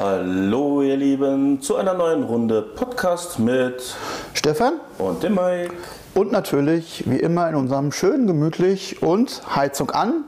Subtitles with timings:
[0.00, 3.96] Hallo ihr Lieben zu einer neuen Runde Podcast mit
[4.32, 5.74] Stefan und dem Mike.
[6.14, 10.22] und natürlich wie immer in unserem schönen gemütlich und Heizung an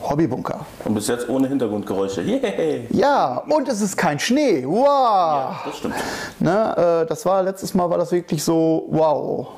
[0.00, 0.64] Hobbybunker.
[0.84, 2.22] Und bis jetzt ohne Hintergrundgeräusche.
[2.22, 2.86] Yay!
[2.90, 4.64] Ja, und es ist kein Schnee.
[4.64, 4.84] Wow.
[4.86, 5.94] Ja, das stimmt.
[6.38, 9.48] Ne, äh, das war letztes Mal war das wirklich so wow.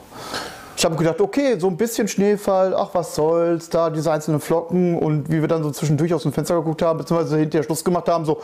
[0.82, 4.98] Ich habe gedacht, okay, so ein bisschen Schneefall, ach was soll's, da diese einzelnen Flocken
[4.98, 8.08] und wie wir dann so zwischendurch aus dem Fenster geguckt haben, beziehungsweise hinterher Schluss gemacht
[8.08, 8.40] haben, so,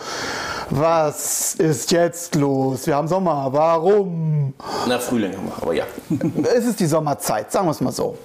[0.71, 2.87] was ist jetzt los?
[2.87, 4.55] Wir haben Sommer, warum?
[4.87, 5.83] Na, Frühling haben wir, aber ja.
[6.57, 8.17] es ist die Sommerzeit, sagen wir es mal so.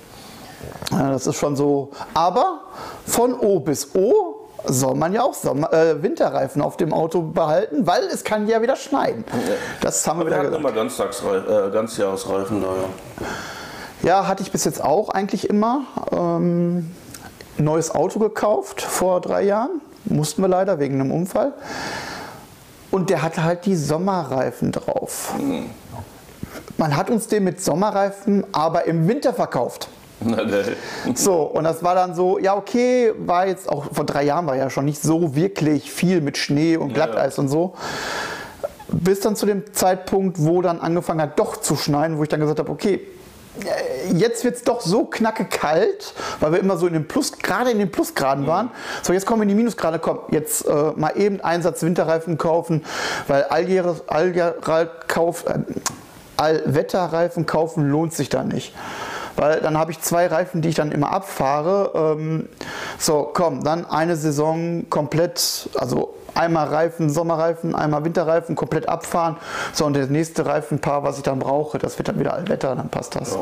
[0.91, 1.89] Ja, das ist schon so.
[2.13, 2.65] Aber
[3.07, 7.87] von O bis O soll man ja auch Sommer, äh, Winterreifen auf dem Auto behalten,
[7.87, 9.25] weil es kann ja wieder schneien.
[9.81, 10.59] Das haben wir Wir wieder gesagt.
[10.61, 13.25] immer Ganztagsrei- äh, Ganzjahresreifen da, ja.
[14.03, 15.85] Ja, hatte ich bis jetzt auch eigentlich immer.
[16.11, 16.91] Ähm,
[17.57, 19.81] neues Auto gekauft vor drei Jahren.
[20.03, 21.53] Mussten wir leider wegen einem Unfall.
[22.91, 25.33] Und der hatte halt die Sommerreifen drauf.
[26.77, 29.87] Man hat uns den mit Sommerreifen aber im Winter verkauft.
[31.15, 34.55] So, und das war dann so, ja, okay, war jetzt auch vor drei Jahren war
[34.55, 37.73] ja schon nicht so wirklich viel mit Schnee und Glatteis und so.
[38.89, 42.41] Bis dann zu dem Zeitpunkt, wo dann angefangen hat, doch zu schneien, wo ich dann
[42.41, 43.01] gesagt habe, okay,
[44.13, 47.71] jetzt wird es doch so knacke kalt, weil wir immer so in den Plus, gerade
[47.71, 48.71] in den Plusgraden waren.
[49.01, 52.83] So, jetzt kommen wir in die Minusgrade, komm, jetzt äh, mal eben Einsatz Winterreifen kaufen,
[53.27, 55.59] weil Alljahres, Alljahrkauf, äh,
[56.37, 58.73] Allwetterreifen kaufen lohnt sich da nicht.
[59.35, 62.17] Weil dann habe ich zwei Reifen, die ich dann immer abfahre.
[62.17, 62.49] Ähm,
[62.97, 69.37] so, komm, dann eine Saison komplett, also einmal Reifen, Sommerreifen, einmal Winterreifen, komplett abfahren.
[69.73, 72.89] So, und das nächste Reifenpaar, was ich dann brauche, das wird dann wieder Allwetter, dann
[72.89, 73.33] passt das.
[73.33, 73.39] Ja.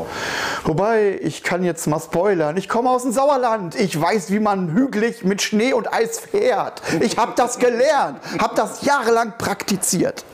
[0.64, 3.74] Wobei, ich kann jetzt mal spoilern, ich komme aus dem Sauerland.
[3.74, 6.82] Ich weiß, wie man hügelig mit Schnee und Eis fährt.
[7.00, 10.24] Ich habe das gelernt, habe das jahrelang praktiziert.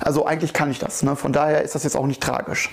[0.00, 1.16] Also eigentlich kann ich das, ne?
[1.16, 2.70] von daher ist das jetzt auch nicht tragisch.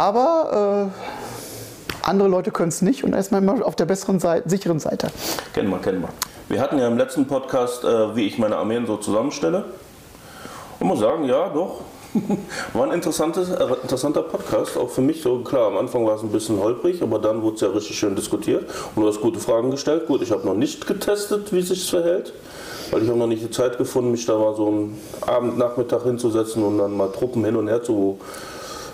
[0.00, 4.78] Aber äh, andere Leute können es nicht und erstmal immer auf der besseren Seite, sicheren
[4.78, 5.08] Seite.
[5.52, 6.08] Kennen wir, kennen wir.
[6.48, 9.66] Wir hatten ja im letzten Podcast, äh, wie ich meine Armeen so zusammenstelle.
[10.78, 11.82] Und muss sagen, ja, doch.
[12.72, 15.40] War ein interessantes, äh, interessanter Podcast, auch für mich so.
[15.40, 18.16] Klar, am Anfang war es ein bisschen holprig, aber dann wurde es ja richtig schön
[18.16, 20.06] diskutiert und du hast gute Fragen gestellt.
[20.06, 22.32] Gut, ich habe noch nicht getestet, wie sich verhält,
[22.90, 26.04] weil ich habe noch nicht die Zeit gefunden, mich da mal so einen Abend, Nachmittag
[26.04, 28.18] hinzusetzen und dann mal Truppen hin und her zu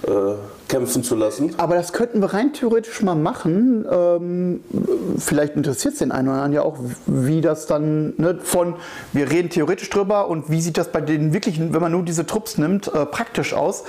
[0.03, 0.35] äh,
[0.69, 1.55] kämpfen zu lassen.
[1.59, 3.87] Aber das könnten wir rein theoretisch mal machen.
[3.91, 4.61] Ähm,
[5.19, 8.75] vielleicht interessiert es den einen oder anderen ja auch, wie das dann ne, von,
[9.13, 12.27] wir reden theoretisch drüber und wie sieht das bei den wirklichen, wenn man nur diese
[12.27, 13.85] Trupps nimmt, äh, praktisch aus.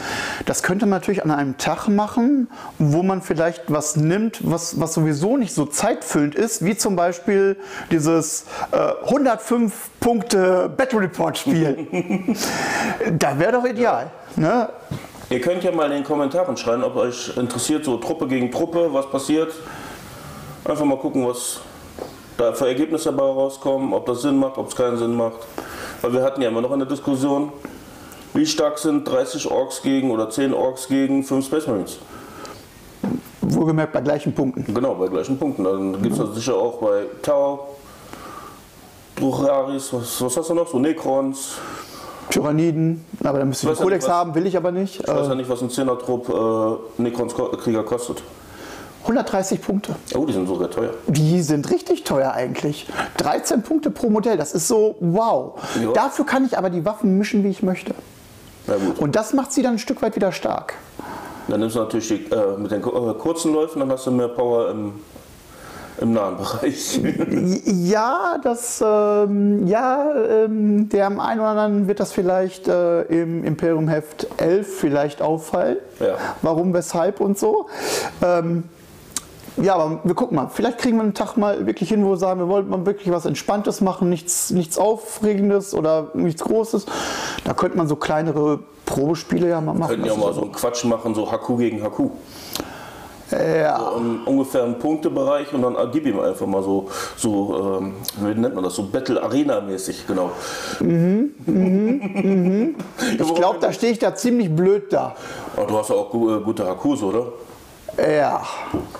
[0.46, 4.94] Das könnte man natürlich an einem Tag machen, wo man vielleicht was nimmt, was, was
[4.94, 7.58] sowieso nicht so zeitfüllend ist, wie zum Beispiel
[7.92, 11.88] dieses äh, 105 Punkte Battle Report Spiel.
[13.18, 14.12] da wäre doch ideal.
[14.36, 14.70] Ne?
[15.30, 18.94] Ihr könnt ja mal in den Kommentaren schreiben, ob euch interessiert, so Truppe gegen Truppe,
[18.94, 19.54] was passiert.
[20.64, 21.60] Einfach mal gucken, was
[22.38, 25.40] da für Ergebnisse dabei rauskommen, ob das Sinn macht, ob es keinen Sinn macht.
[26.02, 27.52] Weil wir hatten ja immer noch eine Diskussion,
[28.34, 32.00] wie stark sind 30 Orks gegen oder 10 Orks gegen 5 Space Marines.
[33.42, 34.74] Wohlgemerkt bei gleichen Punkten.
[34.74, 35.66] Genau, bei gleichen Punkten.
[35.66, 37.76] Dann gibt es das sicher auch bei Tau,
[39.18, 40.68] Drucharis, was, was hast du noch?
[40.68, 41.56] So Necrons.
[42.30, 45.02] Tyranniden, aber da müsste ich einen ja nicht, Kodex was- haben, will ich aber nicht.
[45.02, 46.30] Ich weiß Äh, ja nicht, was ein 10er-Trupp
[47.00, 48.22] äh, Necrons-Krieger kostet.
[49.04, 49.96] 130 Punkte.
[50.16, 50.90] Oh, die sind sogar teuer.
[51.08, 52.88] Die sind richtig teuer eigentlich.
[53.18, 55.54] 13 Punkte pro Modell, das ist so wow.
[55.82, 55.92] Ja.
[55.94, 57.96] Dafür kann ich aber die Waffen mischen, wie ich möchte.
[58.68, 59.00] Na gut.
[59.00, 60.74] Und das macht sie dann ein Stück weit wieder stark.
[61.48, 64.28] Dann nimmst du natürlich die, äh, mit den äh, kurzen Läufen, dann hast du mehr
[64.28, 64.92] Power im,
[66.00, 67.00] im nahen Bereich.
[67.66, 70.14] Ja, das, ähm, ja,
[70.46, 75.78] ähm, dem einen oder anderen wird das vielleicht äh, im Imperium Heft 11 vielleicht auffallen.
[76.00, 76.16] Ja.
[76.42, 77.68] Warum, weshalb und so.
[78.22, 78.64] Ähm,
[79.62, 80.50] ja, aber wir gucken mal.
[80.50, 83.12] Vielleicht kriegen wir einen Tag mal wirklich hin, wo wir sagen, wir wollen mal wirklich
[83.12, 86.86] was Entspanntes machen, nichts, nichts Aufregendes oder nichts Großes.
[87.44, 89.90] Da könnte man so kleinere Probespiele ja mal machen.
[89.90, 92.12] Könnten ja Das mal so einen Quatsch machen, so Haku gegen Haku.
[93.32, 97.80] Ja, So im ungefähr im Punktebereich und dann äh, gib ihm einfach mal so, so
[97.80, 100.32] ähm, wie nennt man das, so Battle Arena mäßig, genau.
[103.20, 105.16] ich glaube, da stehe ich da ziemlich blöd da.
[105.56, 107.28] Aber du hast ja auch äh, gute Hakus, oder?
[107.98, 108.44] Ja,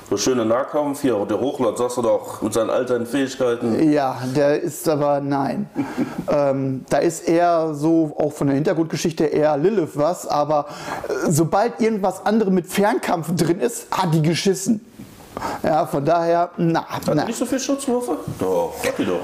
[0.10, 3.92] So schöne Nahkampf hier, der Hochlaut sagst du doch mit seinen alten Fähigkeiten.
[3.92, 5.70] ja, der ist aber nein.
[6.32, 10.66] ähm, da ist eher so, auch von der Hintergrundgeschichte eher Lilith was, aber
[11.08, 14.84] äh, sobald irgendwas anderes mit Fernkampf drin ist, hat die geschissen.
[15.62, 17.26] Ja, von daher, na, Hat na.
[17.26, 18.18] nicht so viel Schutzwürfe?
[18.40, 19.20] Doch, hat die doch.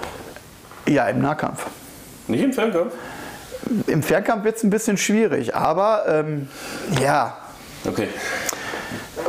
[0.86, 1.66] Ja, im Nahkampf.
[2.28, 2.94] Nicht im Fernkampf?
[3.88, 6.48] Im Fernkampf wird es ein bisschen schwierig, aber ähm,
[7.02, 7.36] ja.
[7.88, 8.10] Okay.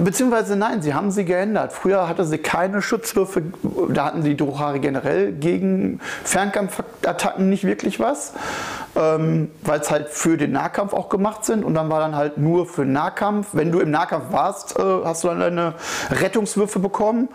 [0.00, 1.72] Beziehungsweise nein, sie haben sie geändert.
[1.72, 3.42] Früher hatte sie keine Schutzwürfe,
[3.90, 8.32] da hatten die Drohari generell gegen Fernkampfattacken nicht wirklich was,
[8.96, 12.38] ähm, weil es halt für den Nahkampf auch gemacht sind und dann war dann halt
[12.38, 13.48] nur für Nahkampf.
[13.52, 15.74] Wenn du im Nahkampf warst, äh, hast du dann deine
[16.10, 17.28] Rettungswürfe bekommen.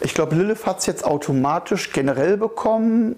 [0.00, 3.16] Ich glaube, Lilith hat es jetzt automatisch generell bekommen.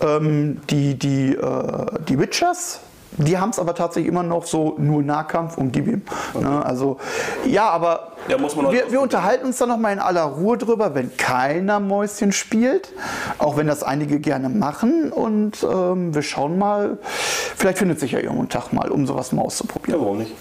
[0.00, 2.80] Ähm, die, die, äh, die Witchers,
[3.16, 6.02] die haben es aber tatsächlich immer noch so nur Nahkampf und gib ihm.
[6.34, 6.44] Okay.
[6.44, 6.64] Ne?
[6.64, 6.98] Also
[7.46, 11.16] ja, aber ja, wir, wir unterhalten uns da noch mal in aller Ruhe drüber, wenn
[11.16, 12.92] keiner Mäuschen spielt,
[13.38, 18.20] auch wenn das einige gerne machen und ähm, wir schauen mal, vielleicht findet sich ja
[18.20, 20.00] irgendein Tag mal, um sowas mal auszuprobieren.
[20.00, 20.32] Ja, warum nicht?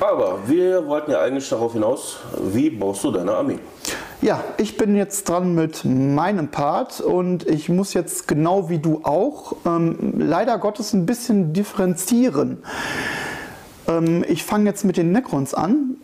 [0.00, 3.58] Aber wir wollten ja eigentlich darauf hinaus, wie baust du deine Armee?
[4.22, 9.00] Ja, ich bin jetzt dran mit meinem Part und ich muss jetzt genau wie du
[9.02, 12.62] auch ähm, leider Gottes ein bisschen differenzieren.
[13.88, 15.96] Ähm, ich fange jetzt mit den Necrons an.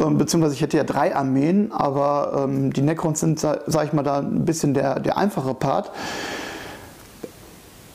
[0.00, 4.02] Ähm, beziehungsweise ich hätte ja drei Armeen, aber ähm, die Necrons sind, sag ich mal,
[4.02, 5.92] da ein bisschen der, der einfache Part.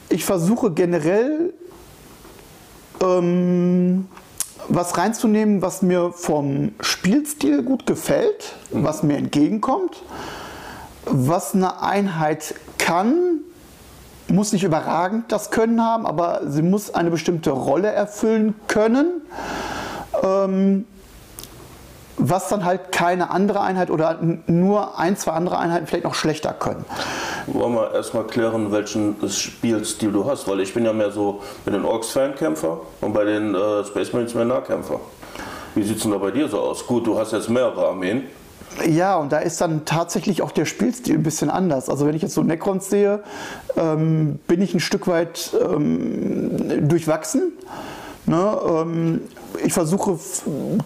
[0.09, 1.53] Ich versuche generell
[3.01, 4.07] ähm,
[4.69, 8.83] was reinzunehmen, was mir vom Spielstil gut gefällt, mhm.
[8.83, 10.03] was mir entgegenkommt,
[11.05, 13.39] was eine Einheit kann,
[14.27, 19.21] muss nicht überragend das Können haben, aber sie muss eine bestimmte Rolle erfüllen können.
[20.21, 20.85] Ähm,
[22.17, 26.53] was dann halt keine andere Einheit oder nur ein, zwei andere Einheiten vielleicht noch schlechter
[26.53, 26.83] können.
[27.45, 31.75] Wollen wir erstmal klären, welchen Spielstil du hast, weil ich bin ja mehr so mit
[31.75, 34.99] den Orks Fernkämpfer und bei den äh, Space Marines mehr Nahkämpfer.
[35.75, 36.85] Wie sieht es denn da bei dir so aus?
[36.85, 38.23] Gut, du hast jetzt mehrere Armeen.
[38.87, 41.89] Ja, und da ist dann tatsächlich auch der Spielstil ein bisschen anders.
[41.89, 43.23] Also wenn ich jetzt so Necrons sehe,
[43.75, 47.53] ähm, bin ich ein Stück weit ähm, durchwachsen.
[48.25, 49.21] Ne, ähm,
[49.63, 50.19] ich versuche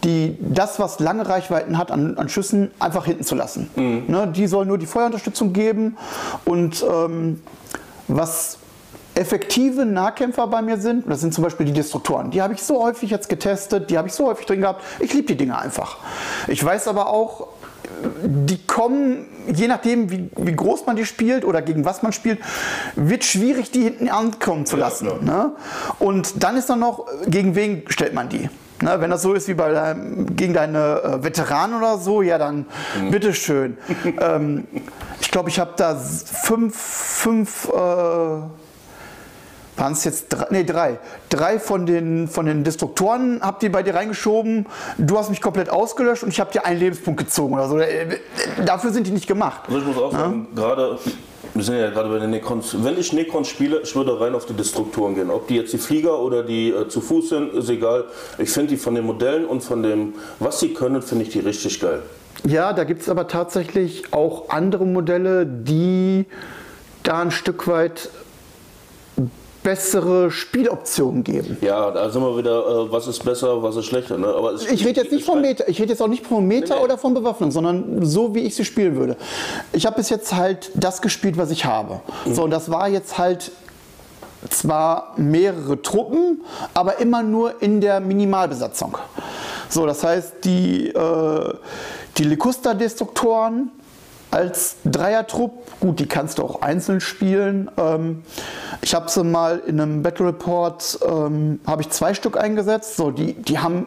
[0.04, 3.70] die, das, was lange Reichweiten hat an, an Schüssen, einfach hinten zu lassen.
[3.76, 4.04] Mhm.
[4.08, 5.98] Ne, die soll nur die Feuerunterstützung geben
[6.46, 7.42] und ähm,
[8.08, 8.58] was
[9.14, 12.32] effektive Nahkämpfer bei mir sind, das sind zum Beispiel die Destruktoren.
[12.32, 14.84] Die habe ich so häufig jetzt getestet, die habe ich so häufig drin gehabt.
[15.00, 15.98] Ich liebe die Dinge einfach.
[16.48, 17.48] Ich weiß aber auch,
[18.24, 22.40] die kommen, je nachdem, wie, wie, groß man die spielt oder gegen was man spielt,
[22.96, 25.08] wird schwierig, die hinten ankommen zu lassen.
[25.08, 25.52] Ja, ne?
[26.00, 28.50] Und dann ist dann noch, gegen wen stellt man die?
[28.82, 32.40] Ne, wenn das so ist wie bei deinem, gegen deine äh, Veteranen oder so, ja
[32.40, 32.66] dann
[33.00, 33.12] mhm.
[33.12, 33.78] bitteschön.
[34.20, 34.68] ähm,
[35.20, 38.42] ich glaube, ich habe da fünf, fünf äh,
[39.78, 41.00] waren es jetzt drei, nee, drei.
[41.30, 44.66] Drei von den, von den Destruktoren habt ihr bei dir reingeschoben.
[44.98, 47.80] Du hast mich komplett ausgelöscht und ich habe dir einen Lebenspunkt gezogen oder so.
[47.80, 48.20] Äh,
[48.66, 49.62] dafür sind die nicht gemacht.
[49.68, 50.62] Also ich muss auch sagen, ja?
[50.62, 51.00] gerade,
[51.54, 52.76] wir sind ja gerade bei den Necrons.
[52.84, 55.30] Wenn ich Necrons spiele, ich würde rein auf die Destruktoren gehen.
[55.30, 58.06] Ob die jetzt die Flieger oder die äh, zu Fuß sind, ist egal.
[58.38, 61.40] Ich finde die von den Modellen und von dem, was sie können, finde ich die
[61.40, 62.02] richtig geil.
[62.44, 66.26] Ja, da gibt es aber tatsächlich auch andere Modelle, die
[67.04, 68.10] da ein Stück weit
[69.64, 71.58] bessere Spieloptionen geben.
[71.62, 74.18] Ja, da sind wir wieder, äh, was ist besser, was ist schlechter.
[74.18, 74.28] Ne?
[74.28, 76.80] Aber ich rede jetzt nicht vom Meta, ich rede jetzt auch nicht vom Meta nee,
[76.80, 76.84] nee.
[76.84, 79.18] oder von Bewaffnung, sondern so, wie ich sie spielen würde.
[79.72, 82.02] Ich habe bis jetzt halt das gespielt, was ich habe.
[82.26, 82.34] Mhm.
[82.34, 83.52] So, und das war jetzt halt
[84.50, 86.42] zwar mehrere Truppen,
[86.74, 88.98] aber immer nur in der Minimalbesatzung.
[89.70, 91.54] So, das heißt, die, äh,
[92.18, 93.72] die Likusta-Destruktoren
[94.32, 95.80] als Dreiertrupp.
[95.80, 97.70] Gut, die kannst du auch einzeln spielen.
[97.78, 98.24] Ähm,
[98.82, 102.96] ich habe sie mal in einem Battle Report, ähm, habe ich zwei Stück eingesetzt.
[102.98, 103.86] So, die, die haben,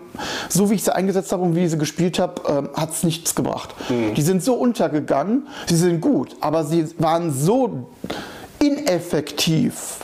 [0.48, 3.02] so wie ich sie eingesetzt habe und wie ich sie gespielt habe, ähm, hat es
[3.02, 3.74] nichts gebracht.
[3.88, 4.14] Mhm.
[4.14, 7.88] Die sind so untergegangen, sie sind gut, aber sie waren so
[8.58, 9.98] ineffektiv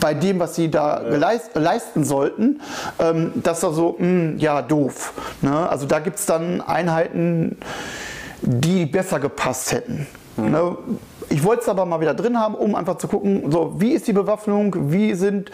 [0.00, 1.32] bei dem, was sie da ja.
[1.54, 2.60] leisten sollten,
[2.98, 5.12] ähm, dass er so, mh, hm, ja, doof.
[5.42, 5.68] Ne?
[5.68, 7.58] Also da gibt es dann Einheiten,
[8.42, 10.06] die besser gepasst hätten.
[10.36, 10.50] Mhm.
[10.50, 10.78] Ne?
[11.28, 14.08] Ich wollte es aber mal wieder drin haben, um einfach zu gucken, so, wie ist
[14.08, 15.50] die Bewaffnung, wie sind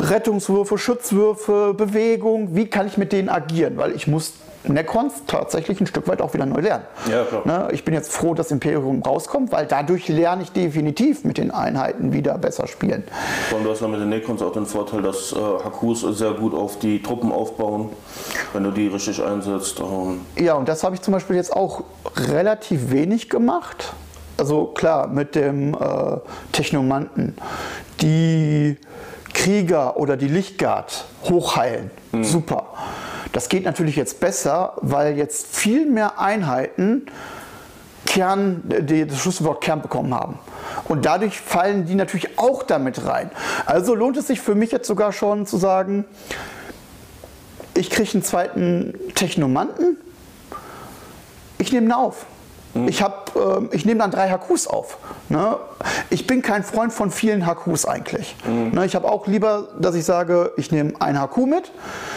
[0.00, 4.32] Rettungswürfe, Schutzwürfe, Bewegung, wie kann ich mit denen agieren, weil ich muss
[4.68, 6.84] Necrons tatsächlich ein Stück weit auch wieder neu lernen.
[7.10, 7.42] Ja, klar.
[7.44, 11.50] Ne, ich bin jetzt froh, dass Imperium rauskommt, weil dadurch lerne ich definitiv mit den
[11.50, 13.04] Einheiten wieder besser spielen.
[13.54, 16.54] Und du hast ja mit den Necrons auch den Vorteil, dass äh, Hakus sehr gut
[16.54, 17.90] auf die Truppen aufbauen,
[18.52, 19.80] wenn du die richtig einsetzt.
[19.80, 20.20] Ähm.
[20.36, 21.84] Ja, und das habe ich zum Beispiel jetzt auch
[22.16, 23.94] relativ wenig gemacht
[24.36, 26.18] also klar, mit dem äh,
[26.52, 27.36] Technomanten,
[28.00, 28.76] die
[29.32, 32.24] Krieger oder die Lichtguard hochheilen, mhm.
[32.24, 32.66] super.
[33.34, 37.06] Das geht natürlich jetzt besser, weil jetzt viel mehr Einheiten
[38.06, 40.38] Kern, das Schlüsselwort Kern bekommen haben.
[40.84, 43.32] Und dadurch fallen die natürlich auch damit rein.
[43.66, 46.04] Also lohnt es sich für mich jetzt sogar schon zu sagen,
[47.76, 49.96] ich kriege einen zweiten Technomanten,
[51.58, 52.26] ich nehme ihn auf.
[52.74, 52.88] Mhm.
[52.88, 54.98] Ich, hab, äh, ich nehme dann drei HQs auf.
[55.28, 55.56] Ne?
[56.10, 58.36] Ich bin kein Freund von vielen HQs eigentlich.
[58.46, 58.70] Mhm.
[58.72, 58.84] Ne?
[58.86, 61.70] Ich habe auch lieber, dass ich sage, ich nehme ein HQ mit,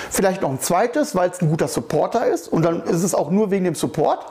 [0.09, 2.47] vielleicht noch ein zweites, weil es ein guter Supporter ist.
[2.47, 4.25] Und dann ist es auch nur wegen dem Support.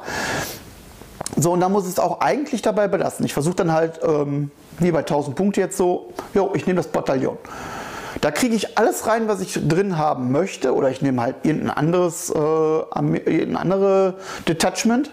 [1.38, 3.25] So, und dann muss es auch eigentlich dabei belassen.
[3.26, 6.88] Ich versuche dann halt, ähm, wie bei 1000 Punkte jetzt so, jo, ich nehme das
[6.88, 7.37] Bataillon.
[8.21, 11.71] Da kriege ich alles rein, was ich drin haben möchte, oder ich nehme halt irgendein
[11.71, 14.14] anderes, äh, irgendein andere
[14.49, 15.11] Detachment.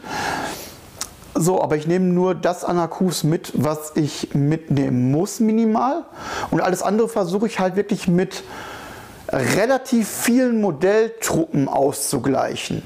[1.35, 6.03] So, aber ich nehme nur das an Akkus mit, was ich mitnehmen muss, minimal.
[6.51, 8.43] Und alles andere versuche ich halt wirklich mit
[9.31, 12.83] relativ vielen Modelltruppen auszugleichen.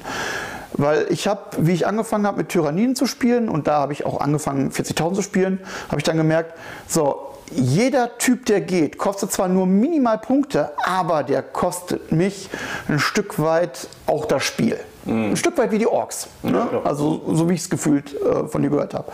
[0.72, 4.06] Weil ich habe, wie ich angefangen habe mit Tyranniden zu spielen, und da habe ich
[4.06, 6.54] auch angefangen 40.000 zu spielen, habe ich dann gemerkt,
[6.86, 12.50] so, jeder Typ, der geht, kostet zwar nur minimal Punkte, aber der kostet mich
[12.88, 14.78] ein Stück weit auch das Spiel.
[15.04, 15.30] Mhm.
[15.30, 16.28] Ein Stück weit wie die Orks.
[16.42, 16.68] Ne?
[16.72, 19.10] Ja, also so wie ich es gefühlt äh, von dir gehört habe.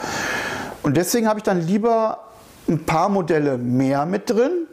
[0.83, 2.19] Und deswegen habe ich dann lieber
[2.69, 4.67] ein paar Modelle mehr mit drin,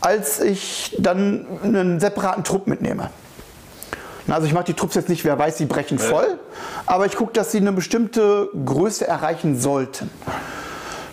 [0.00, 3.10] als ich dann einen separaten Trupp mitnehme.
[4.28, 6.38] Also ich mache die Trupps jetzt nicht, wer weiß, sie brechen voll,
[6.84, 10.10] aber ich gucke, dass sie eine bestimmte Größe erreichen sollten.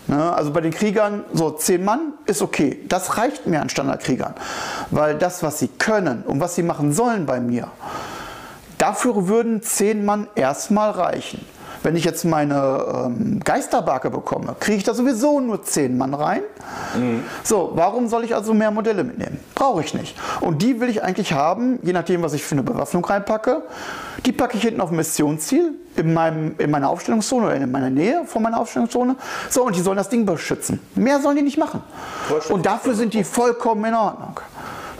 [0.06, 0.32] Ne?
[0.32, 2.78] Also bei den Kriegern, so zehn Mann ist okay.
[2.88, 4.34] Das reicht mir an Standardkriegern.
[4.90, 7.68] Weil das, was sie können und was sie machen sollen bei mir,
[8.78, 11.44] dafür würden zehn Mann erstmal reichen.
[11.86, 16.42] Wenn ich jetzt meine ähm, Geisterbarke bekomme, kriege ich da sowieso nur 10 Mann rein.
[16.96, 17.22] Mhm.
[17.44, 19.38] So, warum soll ich also mehr Modelle mitnehmen?
[19.54, 20.16] Brauche ich nicht.
[20.40, 23.62] Und die will ich eigentlich haben, je nachdem, was ich für eine Bewaffnung reinpacke.
[24.24, 27.90] Die packe ich hinten auf dem Missionsziel in, meinem, in meiner Aufstellungszone oder in meiner
[27.90, 29.14] Nähe von meiner Aufstellungszone.
[29.48, 30.80] So, und die sollen das Ding beschützen.
[30.96, 31.84] Mehr sollen die nicht machen.
[32.48, 34.40] Und dafür sind die vollkommen in Ordnung.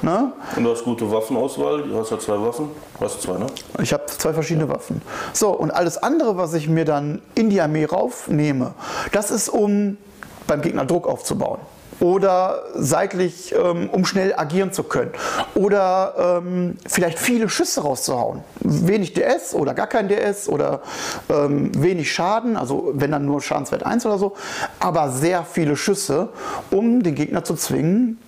[0.02, 0.32] Ne?
[0.56, 2.70] Und du hast gute Waffenauswahl, du hast ja zwei Waffen.
[2.98, 3.46] Du hast zwei, ne?
[3.82, 5.02] Ich habe zwei verschiedene Waffen.
[5.32, 8.74] So, und alles andere, was ich mir dann in die Armee raufnehme,
[9.12, 9.96] das ist, um
[10.46, 11.60] beim Gegner Druck aufzubauen
[12.00, 15.12] oder seitlich, ähm, um schnell agieren zu können.
[15.54, 18.42] Oder ähm, vielleicht viele Schüsse rauszuhauen.
[18.60, 20.82] Wenig DS oder gar kein DS oder
[21.28, 24.34] ähm, wenig Schaden, also wenn dann nur Schadenswert 1 oder so,
[24.80, 26.28] aber sehr viele Schüsse,
[26.70, 28.18] um den Gegner zu zwingen,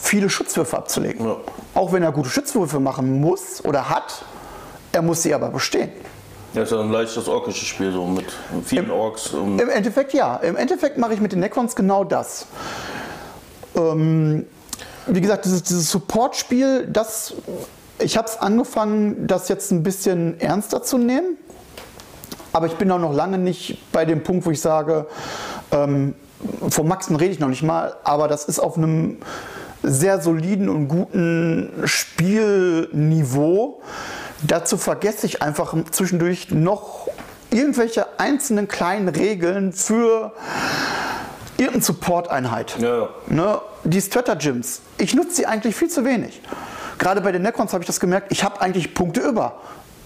[0.00, 1.26] viele Schutzwürfe abzulegen.
[1.26, 1.36] Ja.
[1.74, 4.24] Auch wenn er gute Schutzwürfe machen muss oder hat,
[4.92, 5.90] er muss sie aber bestehen.
[6.54, 8.26] Das ist ja ein leichtes orkisches Spiel, so mit
[8.64, 9.32] vielen Im, Orks.
[9.32, 10.36] Im Endeffekt ja.
[10.36, 12.46] Im Endeffekt mache ich mit den Necrons genau das.
[13.76, 14.46] Ähm,
[15.06, 17.34] wie gesagt, dieses, dieses Support-Spiel, das,
[18.00, 21.36] ich habe es angefangen, das jetzt ein bisschen ernster zu nehmen.
[22.52, 25.06] Aber ich bin auch noch lange nicht bei dem Punkt, wo ich sage,
[25.70, 26.14] ähm,
[26.68, 29.18] vom Maxen rede ich noch nicht mal, aber das ist auf einem
[29.82, 33.80] sehr soliden und guten Spielniveau.
[34.42, 37.08] Dazu vergesse ich einfach zwischendurch noch
[37.50, 40.32] irgendwelche einzelnen kleinen Regeln für
[41.56, 42.76] irgendeine Support-Einheit.
[42.78, 43.08] Ja.
[43.26, 43.60] Ne?
[43.84, 46.40] Die Stratagems, ich nutze sie eigentlich viel zu wenig.
[46.98, 49.56] Gerade bei den Necrons habe ich das gemerkt, ich habe eigentlich Punkte über.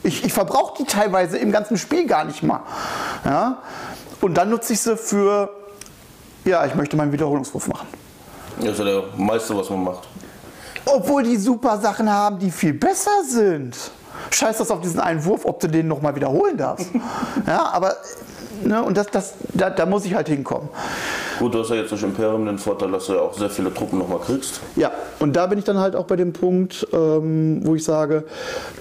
[0.02, 2.60] Ich, ich verbrauche die teilweise im ganzen Spiel gar nicht mal.
[3.24, 3.62] Ja?
[4.20, 5.50] Und dann nutze ich sie für,
[6.44, 7.86] ja, ich möchte meinen Wiederholungswurf machen.
[8.60, 10.08] Das ist ja der meiste, was man macht.
[10.84, 13.76] Obwohl die super Sachen haben, die viel besser sind.
[14.30, 16.88] Scheiß das auf diesen einen Wurf, ob du den nochmal wiederholen darfst.
[17.46, 17.96] ja, aber
[18.62, 20.68] ne, und das, das, da, da, muss ich halt hinkommen.
[21.38, 23.72] Gut, du hast ja jetzt durch Imperium den Vorteil, dass du ja auch sehr viele
[23.72, 24.60] Truppen nochmal kriegst.
[24.76, 28.24] Ja, und da bin ich dann halt auch bei dem Punkt, ähm, wo ich sage,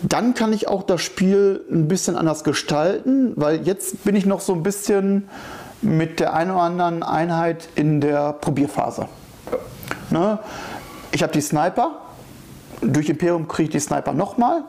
[0.04, 4.42] dann kann ich auch das Spiel ein bisschen anders gestalten, weil jetzt bin ich noch
[4.42, 5.30] so ein bisschen
[5.82, 9.08] mit der einen oder anderen Einheit in der Probierphase.
[10.10, 10.40] Ne?
[11.12, 11.92] Ich habe die Sniper.
[12.82, 14.64] Durch Imperium kriege ich die Sniper nochmal.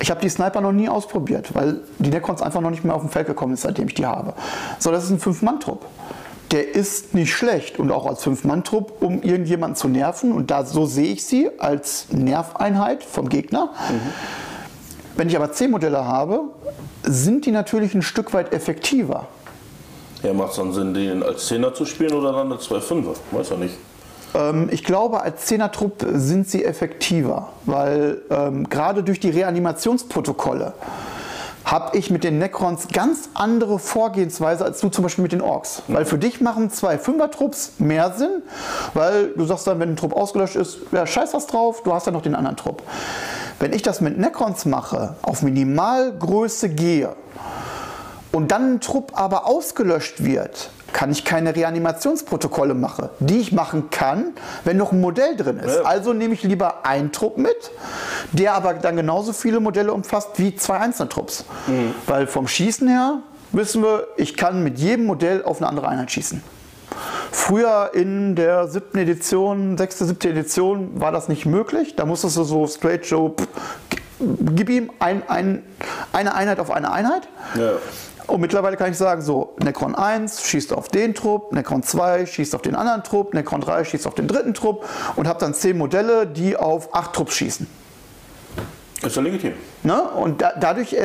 [0.00, 3.02] Ich habe die Sniper noch nie ausprobiert, weil die Necrons einfach noch nicht mehr auf
[3.02, 4.32] dem Feld gekommen ist, seitdem ich die habe.
[4.78, 5.84] So, das ist ein Fünf-Mann-Trupp.
[6.52, 10.32] Der ist nicht schlecht und auch als Fünf-Mann-Trupp, um irgendjemanden zu nerven.
[10.32, 13.66] Und da so sehe ich sie als Nerveinheit vom Gegner.
[13.90, 14.00] Mhm.
[15.16, 16.44] Wenn ich aber zehn Modelle habe,
[17.02, 19.26] sind die natürlich ein Stück weit effektiver.
[20.22, 23.14] Ja, macht es dann Sinn, den als Zehner zu spielen oder dann als zwei Fünfer?
[23.30, 23.74] Weiß ja nicht.
[24.34, 30.74] Ähm, ich glaube, als Zehnertrupp sind sie effektiver, weil ähm, gerade durch die Reanimationsprotokolle
[31.64, 35.82] habe ich mit den Necrons ganz andere Vorgehensweise als du zum Beispiel mit den Orks.
[35.88, 38.42] Weil für dich machen zwei Fünfer-Trupps mehr Sinn,
[38.94, 42.06] weil du sagst dann, wenn ein Trupp ausgelöscht ist, ja, scheiß was drauf, du hast
[42.06, 42.82] ja noch den anderen Trupp.
[43.58, 47.14] Wenn ich das mit Necrons mache, auf Minimalgröße gehe
[48.32, 53.90] und dann ein Trupp aber ausgelöscht wird, kann ich keine Reanimationsprotokolle machen, die ich machen
[53.90, 54.32] kann,
[54.64, 55.76] wenn noch ein Modell drin ist.
[55.76, 55.82] Ja.
[55.82, 57.70] Also nehme ich lieber einen Trupp mit,
[58.32, 61.44] der aber dann genauso viele Modelle umfasst wie zwei einzelne Trupps.
[62.06, 63.18] Weil vom Schießen her
[63.52, 66.42] wissen wir, ich kann mit jedem Modell auf eine andere Einheit schießen.
[67.32, 71.94] Früher in der siebten Edition, sechste, siebte Edition war das nicht möglich.
[71.94, 73.46] Da musstest du so straight Joe, pff,
[74.54, 75.62] gib ihm ein, ein,
[76.12, 77.28] eine Einheit auf eine Einheit.
[77.56, 77.72] Ja.
[78.30, 82.54] Und mittlerweile kann ich sagen, so, Necron 1 schießt auf den Trupp, Necron 2 schießt
[82.54, 85.76] auf den anderen Trupp, Necron 3 schießt auf den dritten Trupp und habe dann zehn
[85.76, 87.66] Modelle, die auf acht Trupps schießen.
[89.02, 89.54] Ist ja legitim.
[89.82, 90.00] Ne?
[90.00, 90.98] Und da, dadurch äh,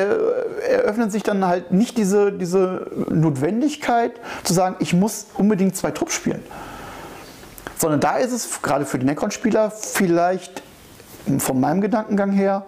[0.70, 4.12] eröffnet sich dann halt nicht diese, diese Notwendigkeit
[4.44, 6.44] zu sagen, ich muss unbedingt zwei Trupps spielen.
[7.78, 10.62] Sondern da ist es gerade für die Necron-Spieler vielleicht
[11.40, 12.66] von meinem Gedankengang her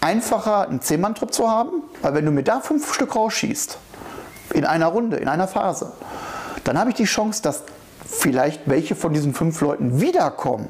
[0.00, 3.78] einfacher, einen Zehn-Mann-Trupp zu haben, weil wenn du mir da fünf Stück rausschießt,
[4.54, 5.92] in einer Runde, in einer Phase,
[6.64, 7.62] dann habe ich die Chance, dass
[8.06, 10.68] vielleicht welche von diesen fünf Leuten wiederkommen.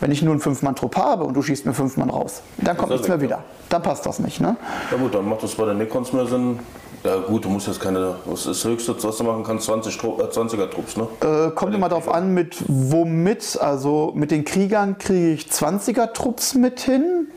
[0.00, 2.90] Wenn ich nur einen Fünf-Mann-Trupp habe und du schießt mir fünf Mann raus, dann kommt
[2.90, 3.44] nichts mehr weg, wieder.
[3.68, 4.40] Dann passt das nicht.
[4.40, 4.56] Ne?
[4.90, 6.58] Ja gut, dann macht das bei den Necrons mehr Sinn.
[7.04, 9.98] Ja gut, du musst jetzt keine, was ist das Höchste, was du machen kannst, 20
[9.98, 11.06] Tru äh, 20er Trupps, ne?
[11.20, 13.58] Äh, kommt immer darauf an, mit womit.
[13.60, 17.28] Also mit den Kriegern kriege ich 20er Trupps mit hin.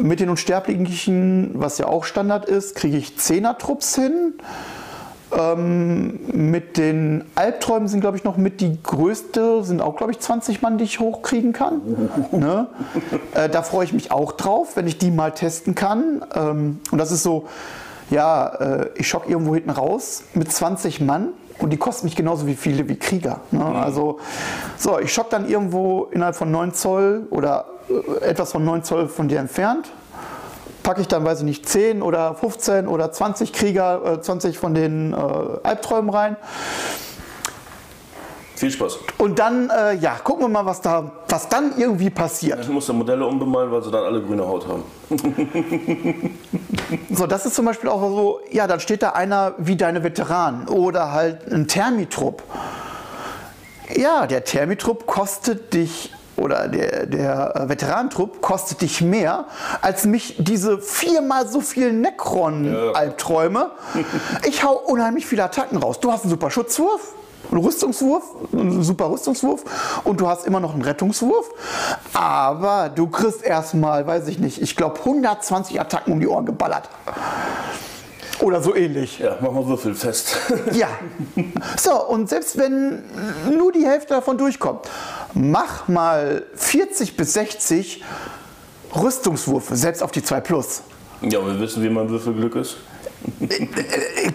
[0.00, 4.34] Mit den Unsterblichen, was ja auch Standard ist, kriege ich 10er Trupps hin.
[5.32, 10.18] Ähm, mit den Albträumen sind, glaube ich, noch mit die größte, sind auch, glaube ich,
[10.18, 11.82] 20 Mann, die ich hochkriegen kann.
[12.32, 12.66] ne?
[13.34, 16.24] äh, da freue ich mich auch drauf, wenn ich die mal testen kann.
[16.34, 17.46] Ähm, und das ist so,
[18.10, 22.46] ja, äh, ich schock irgendwo hinten raus mit 20 Mann und die kosten mich genauso
[22.46, 23.40] wie viele wie Krieger.
[23.50, 23.64] Ne?
[23.64, 24.18] Also,
[24.76, 29.08] so, ich schock dann irgendwo innerhalb von 9 Zoll oder äh, etwas von 9 Zoll
[29.08, 29.90] von dir entfernt.
[30.82, 34.74] Packe ich dann, weiß ich nicht, 10 oder 15 oder 20 Krieger, äh, 20 von
[34.74, 35.16] den äh,
[35.62, 36.36] Albträumen rein.
[38.60, 38.98] Viel Spaß.
[39.16, 42.60] Und dann, äh, ja, gucken wir mal, was, da, was dann irgendwie passiert.
[42.60, 44.84] Ich muss ja Modelle umbemalen, weil sie dann alle grüne Haut haben.
[47.10, 50.68] So, das ist zum Beispiel auch so, ja, dann steht da einer wie deine Veteranen
[50.68, 52.42] oder halt ein Thermitrupp.
[53.96, 59.46] Ja, der Thermitrupp kostet dich oder der, der äh, Veteranentrupp kostet dich mehr,
[59.80, 63.70] als mich diese viermal so vielen Necron-Albträume.
[64.46, 65.98] Ich hau unheimlich viele Attacken raus.
[66.00, 67.14] Du hast einen super Schutzwurf,
[67.52, 68.22] Rüstungswurf,
[68.52, 69.64] einen super Rüstungswurf
[70.04, 71.50] und du hast immer noch einen Rettungswurf.
[72.12, 76.88] Aber du kriegst erstmal, weiß ich nicht, ich glaube 120 Attacken um die Ohren geballert.
[78.40, 79.18] Oder so ähnlich.
[79.18, 80.36] Ja, mach mal Würfel fest.
[80.72, 80.88] Ja.
[81.78, 83.02] So, und selbst wenn
[83.56, 84.88] nur die Hälfte davon durchkommt,
[85.34, 88.02] mach mal 40 bis 60
[88.96, 90.82] Rüstungswürfe, selbst auf die 2 Plus.
[91.20, 92.76] ja, wir wissen, wie mein Würfelglück ist.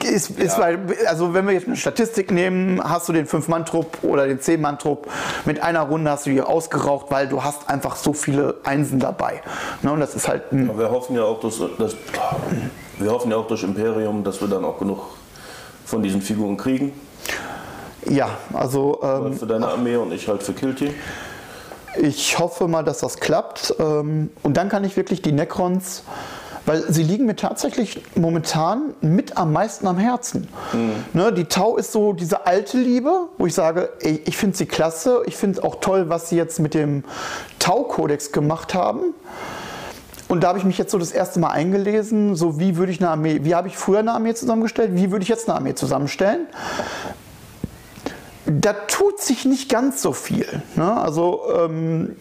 [0.03, 4.27] Ist, ist weil, also wenn wir jetzt eine Statistik nehmen, hast du den 5-Mann-Trupp oder
[4.27, 5.07] den 10-Mann-Trupp,
[5.45, 9.41] mit einer Runde hast du die ausgeraucht, weil du hast einfach so viele Einsen dabei.
[9.81, 11.95] Ne, und das ist halt Aber wir hoffen ja auch, dass, dass,
[12.97, 14.99] wir hoffen ja auch durch Imperium, dass wir dann auch genug
[15.85, 16.93] von diesen Figuren kriegen.
[18.09, 20.91] ja, also ähm, für deine Armee und ich halt für Kilty.
[21.97, 23.73] Ich hoffe mal, dass das klappt.
[23.79, 26.03] Ähm, Und dann kann ich wirklich die Necrons,
[26.65, 30.47] weil sie liegen mir tatsächlich momentan mit am meisten am Herzen.
[31.13, 34.65] Ne, die Tau ist so diese alte Liebe, wo ich sage, ey, ich finde sie
[34.65, 35.21] klasse.
[35.25, 37.03] Ich finde auch toll, was sie jetzt mit dem
[37.59, 39.13] Tau-Kodex gemacht haben.
[40.27, 42.99] Und da habe ich mich jetzt so das erste Mal eingelesen, so wie würde ich
[42.99, 45.75] eine Armee, wie habe ich früher eine Armee zusammengestellt, wie würde ich jetzt eine Armee
[45.75, 46.47] zusammenstellen
[48.45, 50.61] da tut sich nicht ganz so viel.
[50.75, 50.95] Ne?
[50.95, 52.15] Also ähm,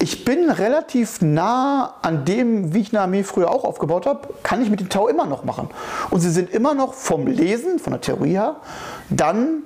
[0.00, 4.62] ich bin relativ nah an dem, wie ich eine Armee früher auch aufgebaut habe, kann
[4.62, 5.70] ich mit dem Tau immer noch machen.
[6.10, 8.56] Und sie sind immer noch vom Lesen, von der Theorie her,
[9.10, 9.62] dann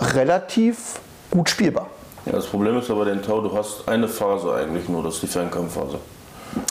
[0.00, 1.88] relativ gut spielbar.
[2.26, 5.24] Ja, das Problem ist aber den Tau, du hast eine Phase eigentlich nur, das ist
[5.24, 5.98] die Fernkampfphase.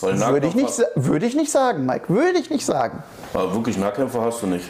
[0.02, 3.04] Würde ich, nicht, würde ich nicht sagen, Mike, würde ich nicht sagen.
[3.34, 4.66] Aber wirklich Nahkämpfer hast du nicht.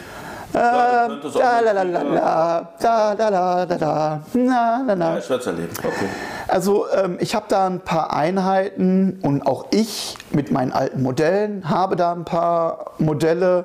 [0.54, 5.12] Da, la, la, da, da, da, da, da, na, na, na.
[5.14, 5.72] Ja, ich werde es erleben.
[5.78, 6.08] Okay.
[6.46, 11.68] Also ähm, ich habe da ein paar Einheiten und auch ich mit meinen alten Modellen
[11.68, 13.64] habe da ein paar Modelle,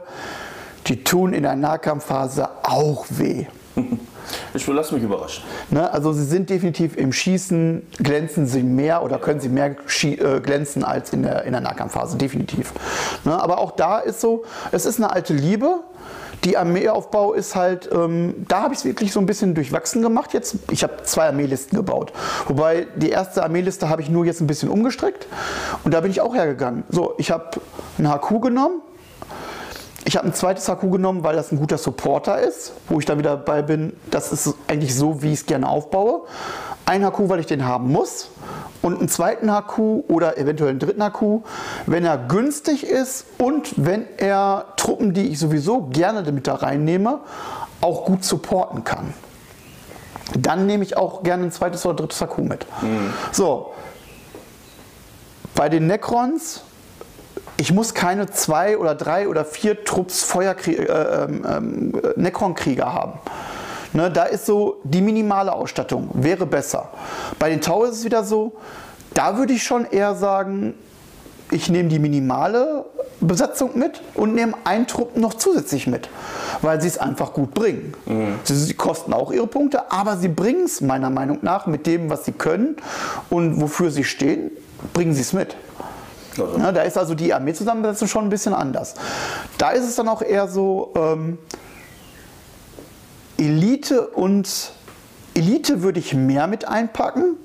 [0.88, 3.46] die tun in der Nahkampfphase auch weh.
[4.54, 5.44] Ich will, lass mich überraschen.
[5.72, 5.92] Ne?
[5.92, 10.84] Also sie sind definitiv im Schießen, glänzen sie mehr oder können sie mehr äh, glänzen
[10.84, 12.74] als in der, in der Nahkampfphase, definitiv.
[13.26, 13.42] Ne?
[13.42, 15.80] Aber auch da ist so, es ist eine alte Liebe.
[16.44, 20.34] Die Armeeaufbau ist halt, ähm, da habe ich es wirklich so ein bisschen durchwachsen gemacht
[20.34, 20.56] jetzt.
[20.72, 22.14] Ich habe zwei Armeelisten gebaut.
[22.48, 25.28] Wobei die erste Armeeliste habe ich nur jetzt ein bisschen umgestrickt.
[25.84, 26.84] Und da bin ich auch hergegangen.
[26.90, 27.60] So, ich habe
[27.98, 28.82] ein HQ genommen,
[30.10, 33.20] Ich habe ein zweites HQ genommen, weil das ein guter Supporter ist, wo ich dann
[33.20, 36.22] wieder dabei bin, das ist eigentlich so, wie ich es gerne aufbaue.
[36.88, 38.32] Ein HQ, weil ich den haben muss
[38.82, 41.46] und einen zweiten HQ oder eventuell einen dritten HQ,
[41.86, 47.20] wenn er günstig ist und wenn er Truppen, die ich sowieso gerne mit da reinnehme,
[47.80, 49.14] auch gut supporten kann.
[50.40, 52.66] Dann nehme ich auch gerne ein zweites oder drittes HQ mit.
[52.82, 53.14] Mhm.
[53.32, 53.74] So,
[55.54, 56.64] bei den Necrons
[57.60, 63.20] ich muss keine zwei oder drei oder vier Trupps Feuerkrieger, äh, ähm, ähm, Necron-Krieger haben.
[63.92, 66.90] Ne, da ist so die minimale Ausstattung, wäre besser.
[67.38, 68.54] Bei den Tau ist es wieder so,
[69.14, 70.76] da würde ich schon eher sagen,
[71.52, 72.86] ich nehme die minimale
[73.20, 76.08] Besetzung mit und nehme einen Trupp noch zusätzlich mit,
[76.62, 77.94] weil sie es einfach gut bringen.
[78.06, 78.36] Mhm.
[78.44, 82.10] Sie, sie, kosten auch ihre Punkte, aber sie bringen es meiner Meinung nach mit dem,
[82.10, 82.78] was sie können
[83.30, 84.52] und wofür sie stehen,
[84.94, 85.58] bringen sie es mit.
[86.32, 86.58] Also.
[86.58, 88.96] Ja, da ist also die Armeezusammensetzung schon ein bisschen anders.
[89.58, 91.38] Da ist es dann auch eher so, ähm,
[93.38, 94.74] Elite und
[95.34, 97.38] Elite würde ich mehr mit einpacken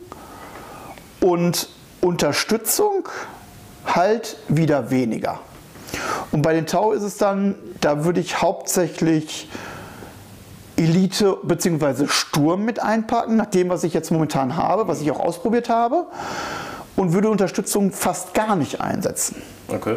[1.21, 1.69] und
[2.01, 3.09] Unterstützung
[3.87, 5.41] halt wieder weniger.
[6.33, 9.49] Und bei den Tau ist es dann, da würde ich hauptsächlich
[10.77, 12.09] Elite bzw.
[12.09, 16.07] Sturm mit einpacken, nach dem, was ich jetzt momentan habe, was ich auch ausprobiert habe,
[16.97, 19.43] und würde Unterstützung fast gar nicht einsetzen.
[19.69, 19.97] Okay.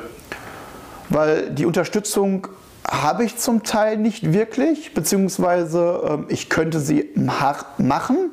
[1.09, 2.47] Weil die Unterstützung
[2.89, 8.31] habe ich zum Teil nicht wirklich, beziehungsweise äh, ich könnte sie machen.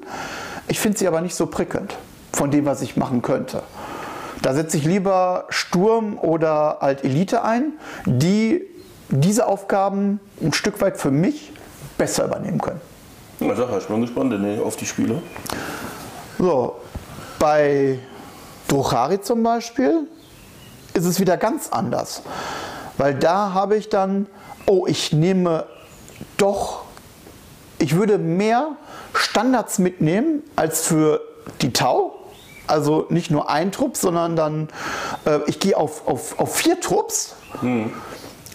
[0.68, 1.96] Ich finde sie aber nicht so prickelnd
[2.32, 3.62] von dem, was ich machen könnte.
[4.42, 7.72] Da setze ich lieber Sturm oder Alt Elite ein,
[8.04, 8.62] die
[9.08, 11.52] diese Aufgaben ein Stück weit für mich
[11.96, 12.80] besser übernehmen können.
[13.40, 15.22] Na sag, ich bin gespannt auf die Spiele.
[16.38, 16.76] So,
[17.38, 17.98] bei
[18.68, 20.08] Druchari zum Beispiel
[20.94, 22.22] ist es wieder ganz anders.
[22.96, 24.26] Weil da habe ich dann
[24.66, 25.66] oh, ich nehme
[26.36, 26.82] doch,
[27.78, 28.76] ich würde mehr
[29.14, 31.20] Standards mitnehmen als für
[31.60, 32.14] die Tau.
[32.66, 34.68] Also nicht nur ein Trupp, sondern dann,
[35.26, 37.36] äh, ich gehe auf, auf, auf vier Trupps.
[37.60, 37.92] Hm.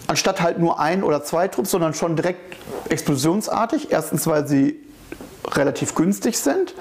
[0.08, 2.56] Anstatt halt nur ein oder zwei Trupps, sondern schon direkt
[2.88, 3.92] explosionsartig.
[3.92, 4.80] Erstens, weil sie
[5.46, 6.74] relativ günstig sind.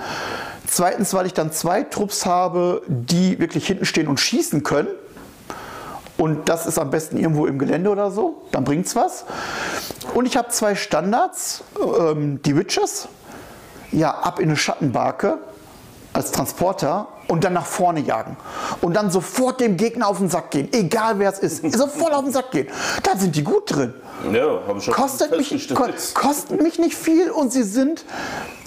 [0.68, 4.90] Zweitens, weil ich dann zwei Trupps habe, die wirklich hinten stehen und schießen können.
[6.18, 9.26] Und das ist am besten irgendwo im Gelände oder so, dann bringt es was.
[10.14, 11.64] Und ich habe zwei Standards,
[11.98, 13.08] ähm, die Witches,
[13.92, 15.40] ja, ab in eine Schattenbarke
[16.14, 18.38] als Transporter und dann nach vorne jagen.
[18.82, 21.74] Und dann sofort dem Gegner auf den Sack gehen, egal wer es ist.
[21.78, 22.68] sofort auf den Sack gehen.
[23.04, 23.94] Da sind die gut drin.
[24.34, 28.04] Ja, habe ich schon kostet mich, ko kosten mich nicht viel und sie sind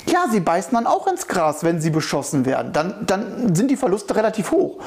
[0.06, 2.72] ja, sie beißen dann auch ins Gras, wenn sie beschossen werden.
[2.72, 4.78] Dann, dann sind die Verluste relativ hoch.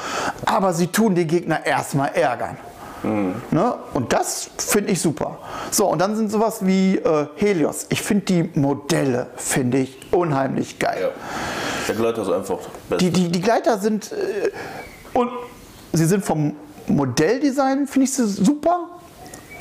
[0.46, 2.58] Aber sie tun den Gegner erstmal ärgern.
[3.04, 3.36] Mhm.
[3.52, 3.76] Ne?
[3.94, 5.38] Und das finde ich super.
[5.72, 7.86] So, und dann sind sowas wie äh, Helios.
[7.90, 10.98] Ich finde die Modelle, finde ich unheimlich geil.
[11.02, 11.75] Ja.
[11.88, 12.60] Der Gleiter ist einfach.
[13.00, 14.52] Die, die, die Gleiter sind, äh,
[15.14, 15.30] und
[15.94, 16.56] sie sind vom
[16.88, 18.90] Modelldesign, finde ich sie super.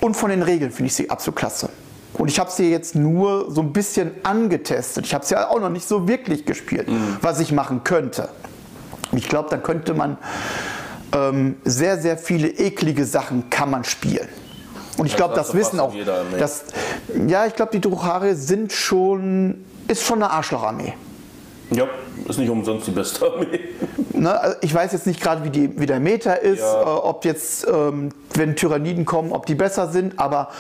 [0.00, 1.70] Und von den Regeln finde ich sie absolut klasse.
[2.14, 5.06] Und ich habe sie jetzt nur so ein bisschen angetestet.
[5.06, 7.16] Ich habe sie ja auch noch nicht so wirklich gespielt, mhm.
[7.20, 8.28] was ich machen könnte.
[9.12, 10.18] Ich glaube, da könnte man
[11.12, 14.28] ähm, sehr, sehr viele eklige Sachen kann man spielen.
[14.96, 15.92] Und ich glaube, das, das wissen auch.
[16.38, 16.64] Das,
[17.26, 20.94] ja, ich glaube, die Druchare sind schon, ist schon eine Arschlocharmee.
[21.70, 21.86] Ja,
[22.28, 23.60] ist nicht umsonst die beste Armee.
[24.16, 26.82] Ne, also ich weiß jetzt nicht gerade, wie, wie der Meter ist, ja.
[26.82, 30.50] äh, ob jetzt, ähm, wenn Tyranniden kommen, ob die besser sind, aber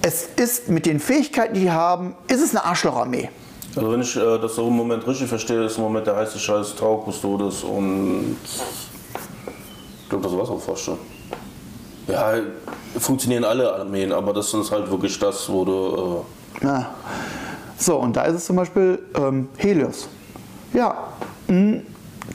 [0.00, 3.28] es ist mit den Fähigkeiten, die die haben, ist es eine Arschlocharmee.
[3.76, 6.38] Also wenn ich äh, das so im Moment richtig verstehe, ist im Moment der heiße
[6.38, 8.36] Scheiß Tau, Custodes und
[10.02, 10.98] ich glaube, das war es auch fast schon.
[12.08, 12.32] Ja,
[12.98, 16.24] funktionieren alle Armeen, aber das ist halt wirklich das, wo du...
[16.62, 16.94] Äh ja.
[17.76, 20.08] So, und da ist es zum Beispiel ähm, Helios.
[20.72, 21.08] Ja,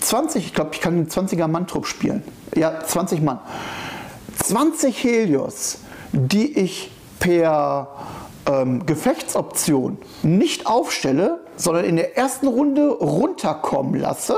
[0.02, 2.24] 20, ich glaube, ich kann einen 20er Mann-Trupp spielen.
[2.56, 3.40] Ja, 20 Mann.
[4.44, 5.80] 20 Helios,
[6.12, 7.88] die ich per
[8.46, 14.38] ähm, Gefechtsoption nicht aufstelle, sondern in der ersten Runde runterkommen lasse.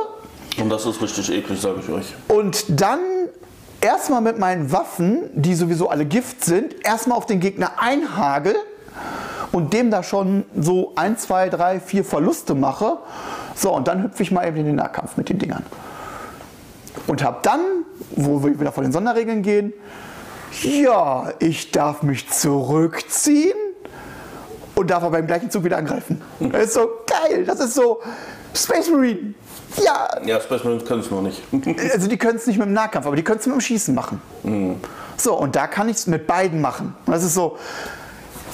[0.60, 2.14] Und das ist richtig eklig, sage ich euch.
[2.28, 3.00] Und dann
[3.82, 8.56] erstmal mit meinen Waffen, die sowieso alle Gift sind, erstmal auf den Gegner einhagel
[9.52, 12.98] und dem da schon so ein, zwei, drei, vier Verluste mache.
[13.58, 15.64] So, und dann hüpfe ich mal eben in den Nahkampf mit den Dingern.
[17.08, 17.62] Und habe dann,
[18.16, 19.74] wo wir wieder vor den Sonderregeln gehen,
[20.62, 23.58] ja, ich darf mich zurückziehen
[24.76, 26.22] und darf aber im gleichen Zug wieder angreifen.
[26.40, 27.44] Das ist so geil.
[27.46, 28.00] Das ist so
[28.54, 29.34] Space Marine.
[29.84, 31.42] Ja, Ja, Space Marines können es noch nicht.
[31.94, 33.94] also die können es nicht mit dem Nahkampf, aber die können es mit dem Schießen
[33.94, 34.22] machen.
[35.18, 36.96] So, und da kann ich es mit beiden machen.
[37.06, 37.58] Und das ist so,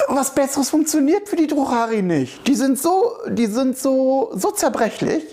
[0.08, 2.46] was Besseres funktioniert für die Druchari nicht.
[2.46, 5.24] Die sind so, die sind so, so zerbrechlich,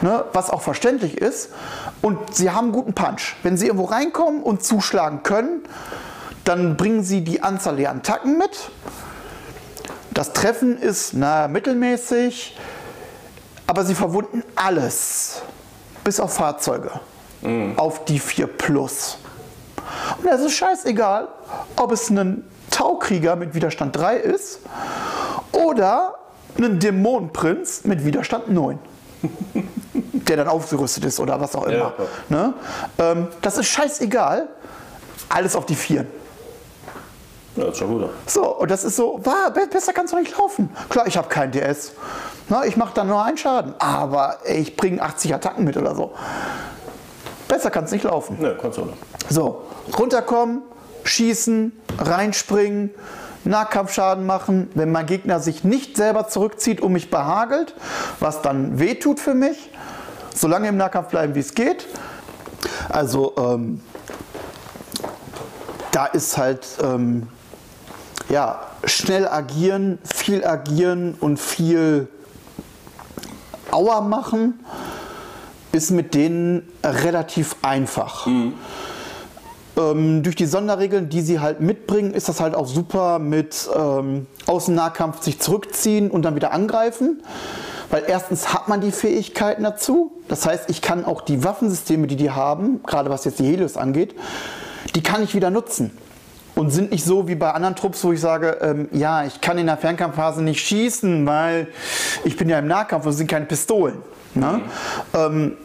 [0.00, 1.50] ne, was auch verständlich ist.
[2.00, 3.36] Und sie haben einen guten Punch.
[3.42, 5.62] Wenn sie irgendwo reinkommen und zuschlagen können,
[6.44, 8.70] dann bringen sie die Anzahl der Attacken mit.
[10.10, 12.58] Das Treffen ist na, mittelmäßig,
[13.66, 15.42] aber sie verwunden alles,
[16.04, 16.90] bis auf Fahrzeuge,
[17.76, 19.16] auf die 4 Plus.
[20.18, 21.28] Und es ist scheißegal,
[21.76, 24.58] ob es ein Taukrieger mit Widerstand 3 ist
[25.52, 26.16] oder
[26.58, 28.78] ein Dämonenprinz mit Widerstand 9.
[29.94, 31.76] Der dann aufgerüstet ist oder was auch immer.
[31.76, 31.92] Ja,
[32.28, 32.54] ne?
[32.98, 34.48] ähm, das ist scheißegal.
[35.28, 36.04] Alles auf die 4.
[37.56, 38.08] Ja, ist schon gut.
[38.26, 40.70] So, und das ist so, be- besser kannst du nicht laufen.
[40.88, 41.92] Klar, ich habe kein DS.
[42.48, 43.74] Na, ich mache dann nur einen Schaden.
[43.78, 46.12] Aber ich bringe 80 Attacken mit oder so.
[47.48, 48.38] Besser kannst nicht laufen.
[48.40, 48.96] Ne, kannst du nicht.
[49.28, 49.62] So,
[49.98, 50.62] runterkommen,
[51.04, 52.90] schießen, reinspringen,
[53.44, 54.70] Nahkampfschaden machen.
[54.74, 57.74] Wenn mein Gegner sich nicht selber zurückzieht und mich behagelt,
[58.20, 59.70] was dann wehtut für mich,
[60.34, 61.86] so lange im Nahkampf bleiben, wie es geht.
[62.88, 63.80] Also, ähm,
[65.90, 67.28] da ist halt, ähm,
[68.28, 72.08] ja, schnell agieren, viel agieren und viel
[73.70, 74.60] Auer machen
[75.72, 78.26] ist mit denen relativ einfach.
[79.76, 84.26] Ähm, durch die Sonderregeln, die sie halt mitbringen, ist das halt auch super mit ähm,
[84.46, 87.22] Außennahkampf sich zurückziehen und dann wieder angreifen.
[87.90, 90.12] Weil erstens hat man die Fähigkeiten dazu.
[90.28, 93.76] Das heißt, ich kann auch die Waffensysteme, die die haben, gerade was jetzt die Helios
[93.76, 94.14] angeht,
[94.94, 95.90] die kann ich wieder nutzen.
[96.54, 99.56] Und sind nicht so wie bei anderen Trupps, wo ich sage, ähm, ja, ich kann
[99.56, 101.68] in der Fernkampfphase nicht schießen, weil
[102.24, 103.98] ich bin ja im Nahkampf und es sind keine Pistolen.
[104.34, 104.60] Ne?
[105.14, 105.56] Ähm,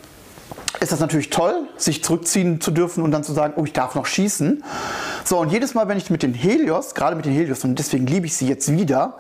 [0.80, 3.96] ist das natürlich toll, sich zurückziehen zu dürfen und dann zu sagen, oh, ich darf
[3.96, 4.64] noch schießen.
[5.24, 8.06] So, und jedes Mal, wenn ich mit den Helios, gerade mit den Helios, und deswegen
[8.06, 9.16] liebe ich sie jetzt wieder,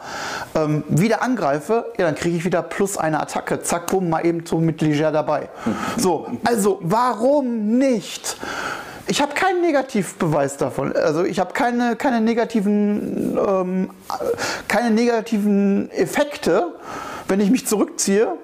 [0.55, 3.61] ähm, wieder angreife, ja, dann kriege ich wieder plus eine Attacke.
[3.61, 5.49] Zack, bumm, mal eben so mit Leger dabei.
[5.97, 8.37] So, also warum nicht?
[9.09, 10.93] Ich habe keinen Negativbeweis davon.
[10.93, 13.89] Also ich habe keine, keine, negativen, ähm,
[14.67, 16.75] keine negativen Effekte,
[17.27, 18.37] wenn ich mich zurückziehe,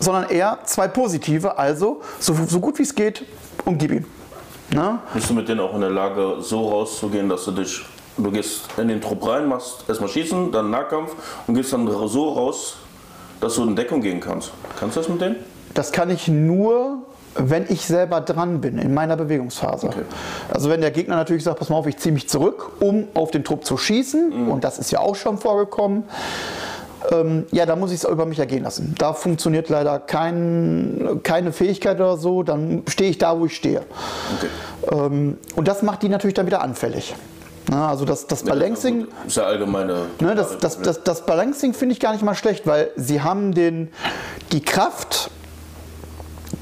[0.00, 1.56] sondern eher zwei positive.
[1.56, 3.24] Also so, so gut wie es geht
[3.64, 4.06] und gib ihm.
[4.74, 4.98] Ne?
[5.14, 7.84] Bist du mit denen auch in der Lage, so rauszugehen, dass du dich,
[8.16, 11.14] du gehst in den Trupp rein, machst erstmal Schießen, dann Nahkampf
[11.46, 12.76] und gehst dann so raus,
[13.40, 14.52] dass du in Deckung gehen kannst.
[14.78, 15.36] Kannst du das mit denen?
[15.74, 16.98] Das kann ich nur,
[17.34, 19.88] wenn ich selber dran bin in meiner Bewegungsphase.
[19.88, 20.02] Okay.
[20.52, 23.30] Also wenn der Gegner natürlich sagt, pass mal auf, ich ziehe mich zurück, um auf
[23.30, 26.04] den Trupp zu schießen, und das ist ja auch schon vorgekommen,
[27.10, 28.94] ähm, ja, da muss ich es über mich ergehen lassen.
[28.98, 33.82] Da funktioniert leider kein, keine Fähigkeit oder so, dann stehe ich da, wo ich stehe.
[34.36, 34.96] Okay.
[34.96, 37.14] Ähm, und das macht die natürlich dann wieder anfällig.
[37.70, 40.06] Na, also das, das Balancing, Ist ja allgemeine.
[40.20, 43.54] Ne, das, das, das, das Balancing finde ich gar nicht mal schlecht, weil sie haben
[43.54, 43.90] den,
[44.50, 45.30] die Kraft,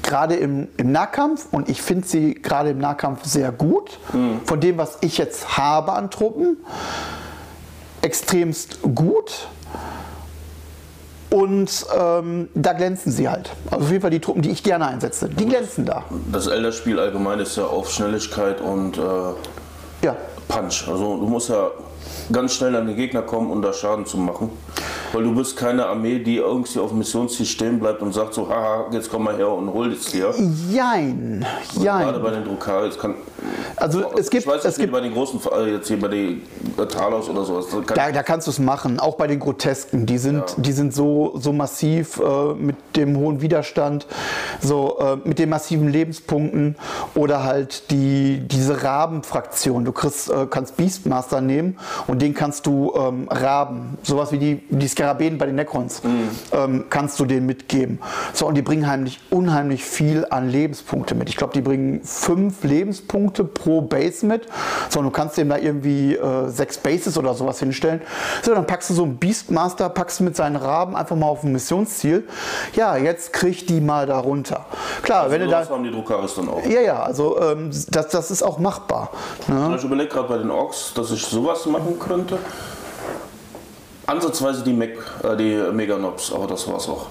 [0.03, 3.97] gerade im, im Nahkampf, und ich finde sie gerade im Nahkampf sehr gut,
[4.45, 6.57] von dem, was ich jetzt habe an Truppen,
[8.01, 9.47] extremst gut.
[11.29, 13.51] Und ähm, da glänzen sie halt.
[13.69, 16.03] Also auf jeden Fall die Truppen, die ich gerne einsetze, die glänzen da.
[16.31, 19.01] Das Elder-Spiel allgemein ist ja auf Schnelligkeit und äh,
[20.01, 20.15] Ja.
[20.47, 20.87] Punch.
[20.87, 21.69] Also du musst ja
[22.31, 24.49] ganz schnell an den Gegner kommen, um da Schaden zu machen.
[25.11, 28.47] Weil du bist keine Armee, die irgendwie auf dem Missionsziel stehen bleibt und sagt so,
[28.47, 30.33] haha, jetzt komm mal her und hol es dir.
[30.71, 31.45] Jein.
[31.73, 32.21] Gerade Jein.
[32.21, 33.15] bei den Druckari, es kann.
[33.75, 36.09] Also es gibt, ich weiß es jetzt gibt bei den großen, äh, jetzt hier bei
[36.09, 36.41] den
[36.77, 37.67] äh, Talos oder sowas.
[37.71, 40.05] Da kann, Da, da kannst du es machen, auch bei den Grotesken.
[40.05, 44.05] Die sind, die sind so, so massiv äh, mit dem hohen Widerstand,
[44.61, 46.75] so äh, mit den massiven Lebenspunkten
[47.15, 49.85] oder halt die, diese Rabenfraktion.
[49.85, 51.77] Du kriegst, äh, kannst Beastmaster nehmen
[52.07, 56.01] und den kannst du ähm, Raben, sowas wie die, die Skarabäen bei den Necrons,
[56.51, 57.99] ähm, kannst du denen mitgeben.
[58.33, 61.29] So, und die bringen heimlich, unheimlich viel an Lebenspunkte mit.
[61.29, 64.47] Ich glaube, die bringen fünf Lebenspunkte pro Base mit.
[64.89, 68.01] So, und du kannst dem da irgendwie äh, sechs Bases oder sowas hinstellen.
[68.43, 71.43] So, dann packst du so einen Beastmaster, packst du mit seinen Raben einfach mal auf
[71.43, 72.27] ein Missionsziel.
[72.75, 74.65] Ja, jetzt krieg die mal da runter.
[75.01, 75.67] Klar, wenn du da.
[75.67, 76.63] haben die Druckaris dann auch.
[76.65, 79.11] Ja, ja, also ähm, das, das ist auch machbar.
[79.47, 79.75] Ne?
[79.77, 82.37] Ich überlege gerade bei den Orks, dass ich sowas machen könnte.
[84.09, 87.07] Ansatzweise die, Meg, äh, die Meganobs, aber das war's auch.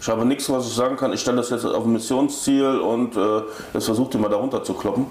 [0.00, 1.12] Ich habe nichts, was ich sagen kann.
[1.12, 3.42] Ich stelle das jetzt auf ein Missionsziel und äh,
[3.74, 5.04] jetzt versucht ihr mal da runter zu kloppen.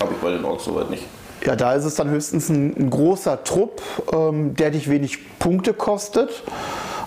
[0.00, 1.04] Habe ich bei den Orks soweit nicht.
[1.44, 3.82] Ja, da ist es dann höchstens ein, ein großer Trupp,
[4.12, 6.30] ähm, der dich wenig Punkte kostet,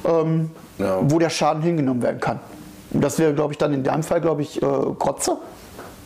[0.05, 0.99] ähm, Ja.
[1.01, 2.39] wo der Schaden hingenommen werden kann.
[2.91, 4.65] Das wäre, glaube ich, dann in deinem Fall, glaube ich, äh,
[4.99, 5.37] Krotze.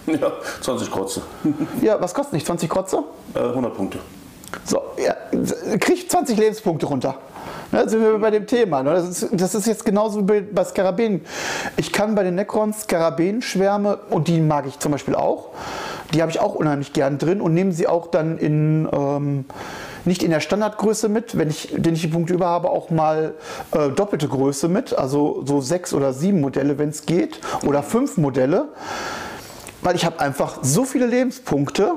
[0.08, 1.22] Ja, 20 Krotze.
[1.82, 2.46] Ja, was kostet nicht?
[2.48, 3.04] 20 Krotze?
[3.36, 4.00] Äh, 100 Punkte.
[4.64, 5.14] So, ja,
[5.78, 7.16] kriegt 20 Lebenspunkte runter.
[7.72, 8.82] Ne, sind wir bei dem Thema.
[8.82, 8.94] Ne?
[8.94, 11.22] Das, ist, das ist jetzt genauso wie bei Skarabäen.
[11.78, 15.50] Ich kann bei den Necrons Skarabäenschwärme, und die mag ich zum Beispiel auch,
[16.14, 19.46] die habe ich auch unheimlich gern drin und nehme sie auch dann in, ähm,
[20.06, 23.36] nicht in der Standardgröße mit, wenn ich, den ich die Punkte über habe, auch mal
[23.72, 28.18] äh, doppelte Größe mit, also so sechs oder sieben Modelle, wenn es geht, oder fünf
[28.18, 28.70] Modelle,
[29.84, 31.94] weil ich habe einfach so viele Lebenspunkte,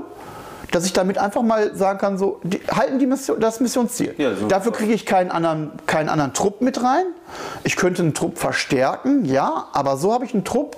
[0.73, 4.15] dass ich damit einfach mal sagen kann, so, die, halten die Mission, das Missionsziel.
[4.19, 7.05] Ja, so- Dafür kriege ich keinen anderen, keinen anderen Trupp mit rein.
[7.63, 10.77] Ich könnte einen Trupp verstärken, ja, aber so habe ich einen Trupp,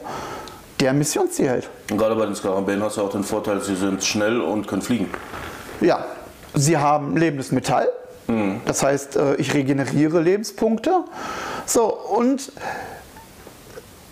[0.80, 1.70] der ein Missionsziel hält.
[1.90, 4.82] Und gerade bei den Skarabäen hast du auch den Vorteil, sie sind schnell und können
[4.82, 5.08] fliegen.
[5.80, 6.04] Ja,
[6.54, 7.88] sie haben lebendes Metall.
[8.64, 11.04] Das heißt, äh, ich regeneriere Lebenspunkte.
[11.66, 12.50] So, und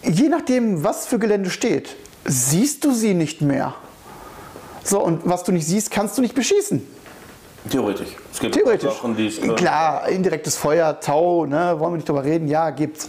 [0.02, 3.74] je nachdem, was für Gelände steht, siehst du sie nicht mehr.
[4.84, 6.86] So, und was du nicht siehst, kannst du nicht beschießen.
[7.70, 8.08] Theoretisch.
[8.32, 8.92] Es gibt Theoretisch.
[8.92, 9.54] Sachen, die es können.
[9.54, 12.48] Klar, indirektes Feuer, Tau, ne, wollen wir nicht drüber reden?
[12.48, 13.06] Ja, gibt's.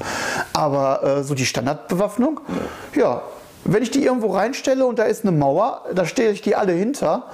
[0.53, 2.39] Aber äh, so die Standardbewaffnung,
[2.95, 3.23] ja.
[3.65, 6.73] Wenn ich die irgendwo reinstelle und da ist eine Mauer, da stehe ich die alle
[6.73, 7.27] hinter.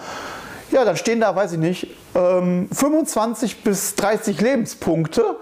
[0.72, 5.38] Ja, dann stehen da, weiß ich nicht, ähm, 25 bis 30 Lebenspunkte,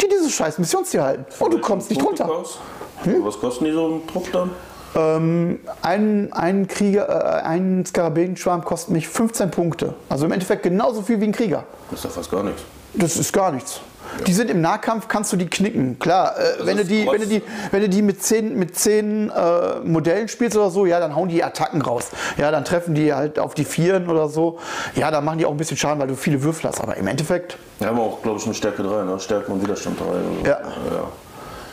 [0.00, 1.26] die dieses scheiß Missionsziel halten.
[1.40, 2.26] Und du kommst nicht runter.
[2.26, 2.60] raus?
[3.04, 4.50] Was kosten die so ein Trupp dann?
[4.94, 9.94] Ähm, ein, ein Krieger, äh, ein Skarabäenschwarm kostet mich 15 Punkte.
[10.08, 11.64] Also im Endeffekt genauso viel wie ein Krieger.
[11.90, 12.62] Das ist ja fast gar nichts.
[12.94, 13.80] Das ist gar nichts.
[14.26, 15.98] Die sind im Nahkampf, kannst du die knicken.
[15.98, 19.30] Klar, äh, wenn, du die, wenn, du die, wenn du die mit zehn, mit zehn
[19.30, 22.08] äh, Modellen spielst oder so, ja, dann hauen die Attacken raus.
[22.36, 24.58] Ja, dann treffen die halt auf die Vieren oder so.
[24.96, 26.80] Ja, dann machen die auch ein bisschen Schaden, weil du viele Würfel hast.
[26.80, 29.20] Aber im Endeffekt, Wir haben auch, glaube ich, eine Stärke 3, ne?
[29.20, 30.04] Stärke und Widerstand 3.
[30.04, 30.48] Oder so.
[30.48, 30.50] Ja.
[30.50, 31.08] ja.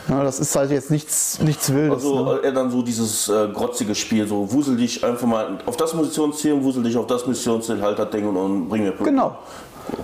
[0.08, 2.02] Na, das ist halt jetzt nichts, nichts Wildes.
[2.02, 2.10] ne?
[2.10, 5.94] Also eher dann so dieses äh, grotzige Spiel, so wusel dich einfach mal auf das
[5.94, 9.10] Missionsziel, und wusel dich auf das Missionsziel, halt das Ding und, und bring mir Punkte.
[9.10, 9.36] Genau.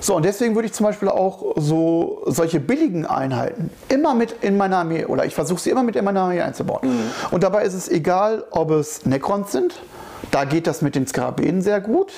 [0.00, 4.56] So, und deswegen würde ich zum Beispiel auch so solche billigen Einheiten immer mit in
[4.56, 6.88] meiner Armee oder ich versuche sie immer mit in meine Armee einzubauen.
[7.30, 9.74] Und dabei ist es egal, ob es Necrons sind,
[10.30, 12.12] da geht das mit den Skarabäen sehr gut.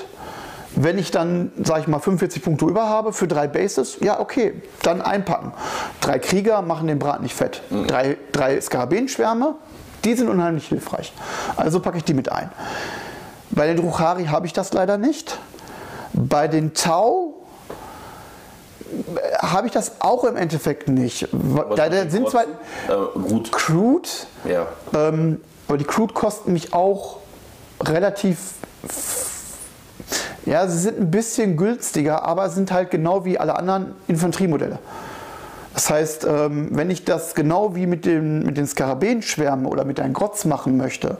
[0.78, 4.62] Wenn ich dann, sage ich mal, 45 Punkte über habe für drei Bases, ja, okay,
[4.82, 5.52] dann einpacken.
[6.02, 7.62] Drei Krieger machen den Brat nicht fett.
[7.86, 9.54] Drei, drei Skarabäenschwärme,
[10.04, 11.14] die sind unheimlich hilfreich.
[11.56, 12.50] Also packe ich die mit ein.
[13.50, 15.38] Bei den Druchari habe ich das leider nicht.
[16.12, 17.34] Bei den Tau
[18.90, 21.28] äh, habe ich das auch im Endeffekt nicht.
[21.32, 22.42] Was Da, sind zwar?
[22.42, 22.46] Äh,
[23.50, 24.08] Crude,
[24.44, 24.66] ja.
[24.94, 27.18] ähm, aber die Crude kosten mich auch
[27.82, 28.38] relativ.
[30.46, 34.78] Ja, sie sind ein bisschen günstiger, aber sind halt genau wie alle anderen Infanteriemodelle.
[35.74, 40.00] Das heißt, ähm, wenn ich das genau wie mit, dem, mit den Skarabäenschwärmen oder mit
[40.00, 41.18] einem Grotz machen möchte,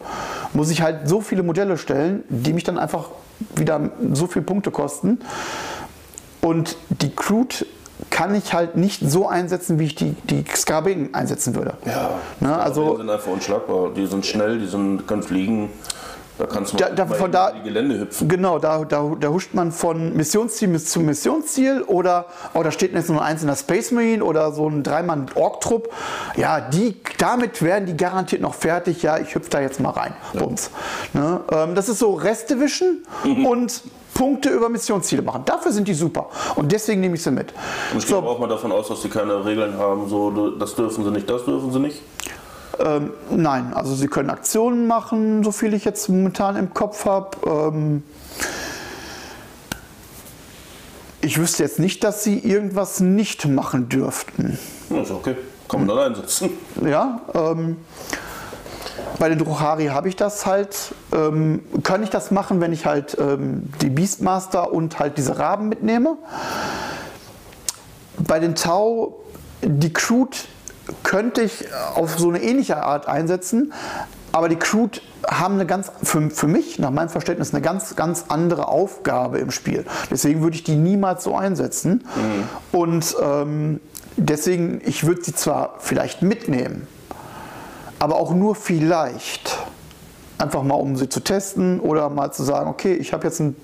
[0.54, 3.10] muss ich halt so viele Modelle stellen, die mich dann einfach
[3.54, 5.18] wieder so viele Punkte kosten.
[6.40, 7.66] Und die Crude
[8.08, 11.74] kann ich halt nicht so einsetzen, wie ich die, die Skarabäen einsetzen würde.
[11.84, 12.10] Ja,
[12.40, 13.90] Ne, die also sind einfach unschlagbar.
[13.94, 15.70] Die sind schnell, die sind, können fliegen.
[16.38, 18.28] Da kannst du Da- da- von da- die Gelände hüpfen.
[18.28, 22.92] Genau, da, da, da huscht man von Missionsziel bis zu Missionsziel oder oh, da steht
[22.92, 25.88] jetzt nur ein einzelner Space Marine oder so ein dreimann ork trupp
[26.36, 29.02] Ja, die, damit werden die garantiert noch fertig.
[29.02, 30.14] Ja, ich hüpfe da jetzt mal rein.
[30.34, 30.70] Bums.
[31.14, 31.40] Ne?
[31.50, 33.46] Ähm, das ist so Restdivision Mhm.
[33.46, 35.42] und Punkte über Missionsziele machen.
[35.44, 36.28] Dafür sind die super.
[36.56, 37.52] Und deswegen nehme ich sie mit.
[37.92, 41.04] Und ich gehe auch mal davon aus, dass die keine Regeln haben, so das dürfen
[41.04, 42.00] sie nicht, das dürfen sie nicht.
[42.78, 47.36] Ähm, nein, also sie können Aktionen machen, so viel ich jetzt momentan im Kopf habe.
[47.46, 48.02] Ähm,
[51.20, 54.58] ich wüsste jetzt nicht, dass sie irgendwas nicht machen dürften.
[54.90, 55.36] Ja, ist okay.
[55.68, 56.50] Kann man dann einsetzen.
[56.84, 57.76] Ja, ähm,
[59.18, 60.94] bei den Druchari habe ich das halt.
[61.12, 65.68] Ähm, kann ich das machen, wenn ich halt ähm, die Beastmaster und halt diese Raben
[65.68, 66.16] mitnehme?
[68.18, 69.20] Bei den Tau,
[69.62, 70.36] die Crude
[71.02, 73.72] könnte ich auf so eine ähnliche Art einsetzen,
[74.32, 78.26] aber die Crude haben eine ganz, für, für mich, nach meinem Verständnis, eine ganz, ganz
[78.28, 79.86] andere Aufgabe im Spiel.
[80.10, 82.06] Deswegen würde ich die niemals so einsetzen.
[82.70, 83.80] Und ähm,
[84.16, 86.86] deswegen, ich würde sie zwar vielleicht mitnehmen,
[87.98, 89.56] aber auch nur vielleicht.
[90.38, 93.56] Einfach mal, um sie zu testen oder mal zu sagen, okay, ich habe jetzt, ein,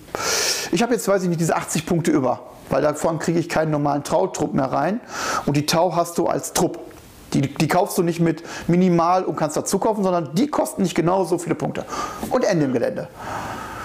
[0.70, 3.72] ich habe jetzt, weiß ich nicht, diese 80 Punkte über, weil davon kriege ich keinen
[3.72, 5.00] normalen Trautrupp mehr rein.
[5.44, 6.78] Und die Tau hast du als Trupp.
[7.34, 10.94] Die, die kaufst du nicht mit minimal und kannst dazu kaufen, sondern die kosten nicht
[10.94, 11.84] genau so viele Punkte.
[12.30, 13.08] Und Ende im Gelände.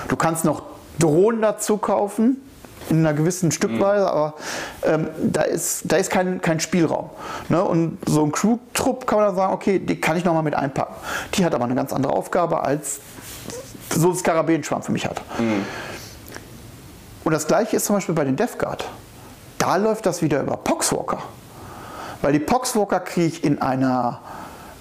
[0.07, 0.63] Du kannst noch
[0.99, 2.37] Drohnen dazu kaufen,
[2.89, 4.35] in einer gewissen Stückweise, aber
[4.83, 7.09] ähm, da ist, da ist kein, kein Spielraum.
[7.49, 7.61] Ne?
[7.63, 10.95] Und so ein Crew-Trupp kann man dann sagen, okay, die kann ich nochmal mit einpacken.
[11.33, 12.99] Die hat aber eine ganz andere Aufgabe als
[13.93, 15.21] so ein Skarabenschwarm für mich hat.
[17.23, 18.85] Und das gleiche ist zum Beispiel bei den Death Guard.
[19.57, 21.19] Da läuft das wieder über Poxwalker.
[22.21, 24.21] Weil die Poxwalker kriege ich in einer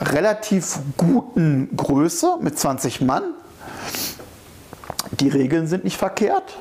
[0.01, 3.23] relativ guten Größe mit 20 Mann.
[5.21, 6.59] Die Regeln sind nicht verkehrt.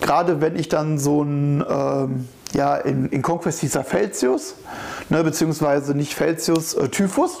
[0.00, 4.54] Gerade wenn ich dann so ein, ähm, ja, in, in Conquest hieß er Felsius,
[5.08, 7.38] ne, beziehungsweise nicht Felsius, äh, Typhus.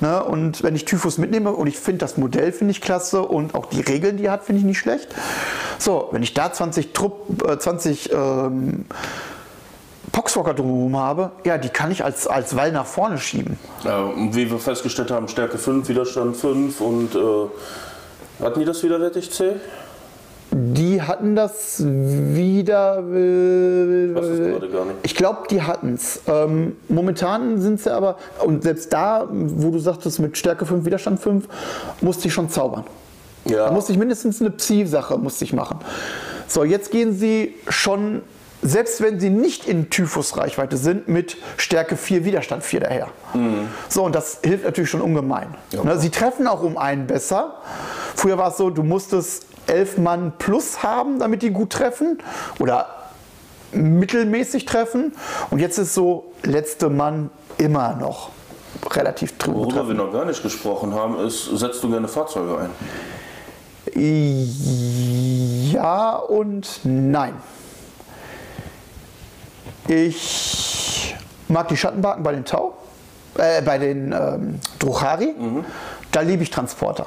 [0.00, 3.54] Ne, und wenn ich Typhus mitnehme und ich finde das Modell finde ich klasse und
[3.54, 5.08] auch die Regeln, die er hat, finde ich nicht schlecht.
[5.78, 8.86] So, wenn ich da 20 Trupp, äh, 20 ähm,
[10.10, 13.58] Poxwalker drumherum habe, ja, die kann ich als, als Wall nach vorne schieben.
[13.84, 19.30] Ja, wie wir festgestellt haben, Stärke 5, Widerstand 5 und äh, hatten die das widerwärtig
[19.30, 19.54] C?
[20.54, 22.98] Die hatten das wieder.
[22.98, 24.98] äh, weiß es gerade gar nicht.
[25.02, 26.20] Ich glaube, die hatten es.
[26.26, 31.20] Ähm, momentan sind sie aber, und selbst da, wo du sagtest, mit Stärke 5, Widerstand
[31.20, 31.48] 5,
[32.02, 32.84] musste ich schon zaubern.
[33.46, 33.66] Ja.
[33.66, 35.78] Da musste ich mindestens eine Psi-Sache musste ich machen.
[36.46, 38.20] So, jetzt gehen sie schon,
[38.62, 43.08] selbst wenn sie nicht in Typhus-Reichweite sind, mit Stärke 4, Widerstand 4 daher.
[43.88, 45.54] So, und das hilft natürlich schon ungemein.
[45.70, 45.82] Ja.
[45.82, 47.56] Ne, sie treffen auch um einen besser.
[48.14, 52.18] Früher war es so, du musstest elf Mann plus haben, damit die gut treffen.
[52.60, 52.86] Oder
[53.72, 55.12] mittelmäßig treffen.
[55.50, 58.30] Und jetzt ist so, letzte Mann immer noch
[58.90, 59.88] relativ drüber Worüber treffen.
[59.88, 62.70] wir noch gar nicht gesprochen haben, ist, setzt du gerne Fahrzeuge ein?
[65.72, 67.34] Ja und nein.
[69.88, 71.14] Ich
[71.48, 72.74] mag die Schattenbarken bei den Tau,
[73.36, 75.34] äh, bei den ähm, Druchari.
[76.10, 77.06] Da liebe ich Transporter.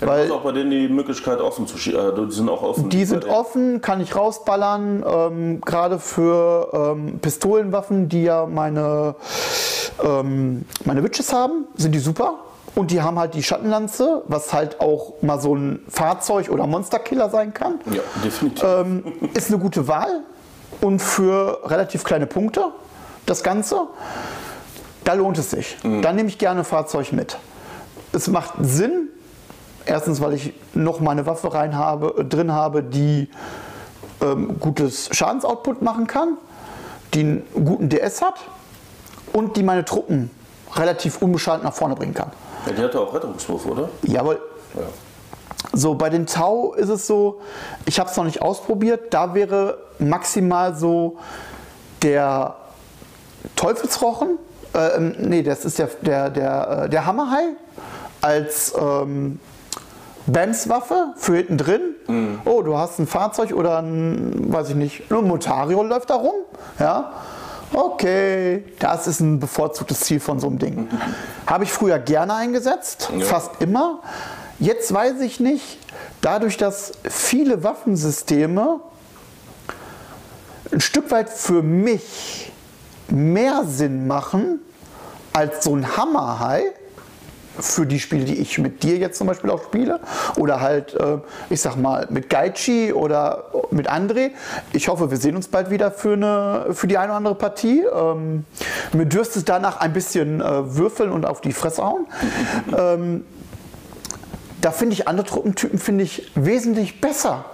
[0.00, 2.00] Ja, Weil- du hast auch bei denen die Möglichkeit offen zu schießen.
[2.00, 2.88] Äh, die sind auch offen.
[2.88, 9.16] Die sind offen, kann ich rausballern, ähm, gerade für ähm, Pistolenwaffen, die ja meine,
[10.04, 12.34] ähm, meine Witches haben, sind die super.
[12.74, 17.28] Und die haben halt die Schattenlanze, was halt auch mal so ein Fahrzeug oder Monsterkiller
[17.28, 17.80] sein kann.
[17.90, 18.62] Ja, definitiv.
[18.62, 19.02] Ähm,
[19.34, 20.20] ist eine gute Wahl
[20.80, 22.66] und für relativ kleine Punkte
[23.26, 23.88] das Ganze.
[25.04, 25.76] Da lohnt es sich.
[25.82, 27.38] Da nehme ich gerne Fahrzeug mit.
[28.12, 29.08] Es macht Sinn,
[29.86, 33.28] erstens, weil ich noch mal eine Waffe rein habe, drin habe, die
[34.20, 36.36] ähm, gutes Schadensoutput machen kann,
[37.14, 38.34] die einen guten DS hat
[39.32, 40.30] und die meine Truppen
[40.74, 42.30] relativ unbeschadet nach vorne bringen kann.
[42.66, 43.88] ja, die hatte auch Rettungswurf, oder?
[44.02, 44.40] Jawohl,
[44.74, 44.82] Ja.
[45.72, 47.40] So, bei den Tau ist es so,
[47.84, 51.16] ich habe es noch nicht ausprobiert, da wäre maximal so
[52.02, 52.54] der
[53.56, 54.38] Teufelsrochen,
[54.74, 57.54] äh, ähm, nee, das ist der, der, der, äh, der Hammerhai
[58.20, 59.40] als ähm,
[60.26, 62.40] Bams-Waffe für hinten drin.
[62.44, 66.34] Oh, du hast ein Fahrzeug oder ein, weiß ich nicht, ein Motario läuft da rum.
[66.78, 67.12] Ja.
[67.72, 70.88] Okay, das ist ein bevorzugtes Ziel von so einem Ding.
[71.46, 73.24] Habe ich früher gerne eingesetzt, Ja.
[73.24, 74.00] fast immer.
[74.60, 75.78] Jetzt weiß ich nicht,
[76.20, 78.80] dadurch, dass viele Waffensysteme
[80.72, 82.50] ein Stück weit für mich
[83.08, 84.60] mehr Sinn machen
[85.32, 86.64] als so ein Hammerhai
[87.60, 90.00] für die Spiele, die ich mit dir jetzt zum Beispiel auch spiele
[90.36, 91.18] oder halt, äh,
[91.50, 94.30] ich sag mal, mit Gaichi oder mit André.
[94.72, 97.84] Ich hoffe, wir sehen uns bald wieder für, eine, für die eine oder andere Partie.
[97.84, 98.44] Ähm,
[98.92, 102.06] mir dürfte es danach ein bisschen äh, würfeln und auf die Fresse hauen.
[102.76, 103.24] ähm,
[104.60, 107.44] da finde ich andere Truppentypen finde ich wesentlich besser.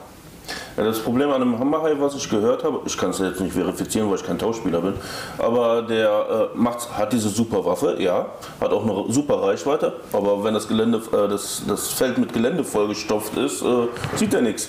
[0.77, 3.55] Ja, das Problem an einem Hammerhai, was ich gehört habe, ich kann es jetzt nicht
[3.55, 4.95] verifizieren, weil ich kein Tauschspieler bin,
[5.39, 8.27] aber der äh, macht, hat diese super Waffe, ja,
[8.61, 12.65] hat auch eine super Reichweite, aber wenn das, Gelände, äh, das, das Feld mit Gelände
[12.65, 13.87] vollgestopft ist, äh,
[14.17, 14.69] sieht er nichts.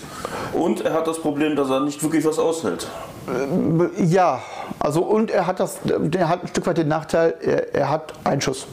[0.54, 2.88] Und er hat das Problem, dass er nicht wirklich was aushält.
[3.98, 4.42] Ja,
[4.80, 8.14] also und er hat das, der hat ein Stück weit den Nachteil, er, er hat
[8.24, 8.68] Einschuss.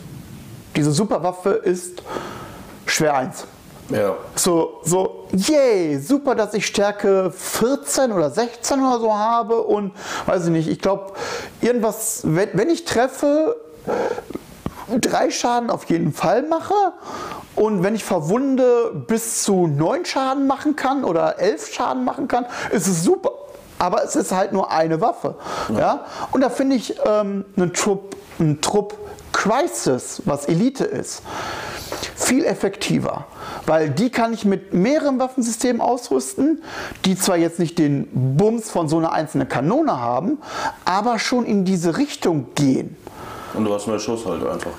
[0.76, 2.02] Diese Superwaffe ist
[2.86, 3.46] schwer 1.
[3.92, 4.16] Ja.
[4.34, 9.92] So, so, yay, super, dass ich Stärke 14 oder 16 oder so habe und
[10.26, 11.12] weiß ich nicht, ich glaube,
[11.60, 13.56] irgendwas, wenn, wenn ich treffe,
[15.00, 16.74] drei Schaden auf jeden Fall mache
[17.54, 22.46] und wenn ich verwunde bis zu neun Schaden machen kann oder elf Schaden machen kann,
[22.70, 23.30] ist es super.
[23.78, 25.34] Aber es ist halt nur eine Waffe.
[25.76, 26.04] Ja?
[26.30, 28.96] Und da finde ich ähm, einen Trupp, einen Trupp
[29.32, 31.22] Crisis, was Elite ist,
[32.14, 33.26] viel effektiver.
[33.66, 36.62] Weil die kann ich mit mehreren Waffensystemen ausrüsten,
[37.04, 40.38] die zwar jetzt nicht den Bums von so einer einzelnen Kanone haben,
[40.84, 42.96] aber schon in diese Richtung gehen.
[43.54, 44.70] Und du hast mehr Schuss halt einfach.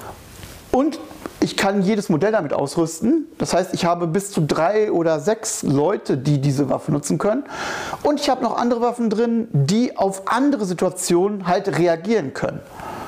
[0.72, 1.00] Und
[1.44, 3.26] Ich kann jedes Modell damit ausrüsten.
[3.38, 7.44] Das heißt, ich habe bis zu drei oder sechs Leute, die diese Waffe nutzen können.
[8.02, 12.62] Und ich habe noch andere Waffen drin, die auf andere Situationen halt reagieren können.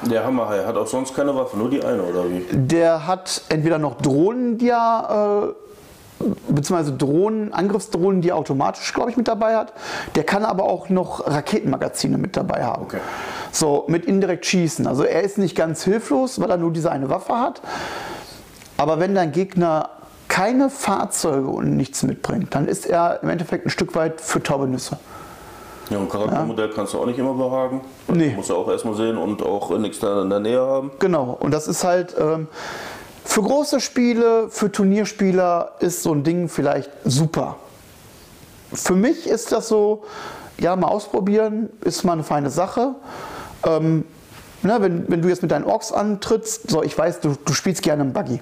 [0.09, 2.45] Der Hammerhai hat auch sonst keine Waffe, nur die eine, oder wie?
[2.51, 5.53] Der hat entweder noch Drohnen, die er,
[6.21, 9.73] äh, beziehungsweise Drohnen, Angriffsdrohnen, die er automatisch, glaube ich, mit dabei hat.
[10.15, 12.83] Der kann aber auch noch Raketenmagazine mit dabei haben.
[12.83, 12.99] Okay.
[13.51, 14.85] So, mit indirekt schießen.
[14.87, 17.61] Also er ist nicht ganz hilflos, weil er nur diese eine Waffe hat.
[18.77, 19.89] Aber wenn dein Gegner
[20.27, 24.67] keine Fahrzeuge und nichts mitbringt, dann ist er im Endeffekt ein Stück weit für taube
[24.67, 24.97] Nüsse.
[25.89, 27.81] Ja, ein Charaktermodell kannst du auch nicht immer behagen.
[28.07, 28.33] Nee.
[28.35, 30.91] Musst du auch erstmal sehen und auch nichts da in der Nähe haben.
[30.99, 32.47] Genau, und das ist halt ähm,
[33.23, 37.57] für große Spiele, für Turnierspieler ist so ein Ding vielleicht super.
[38.73, 40.03] Für mich ist das so,
[40.59, 42.95] ja, mal ausprobieren, ist mal eine feine Sache.
[43.65, 44.05] Ähm,
[44.63, 47.83] ne, wenn, wenn du jetzt mit deinen Orks antrittst, so, ich weiß, du, du spielst
[47.83, 48.41] gerne einen Buggy.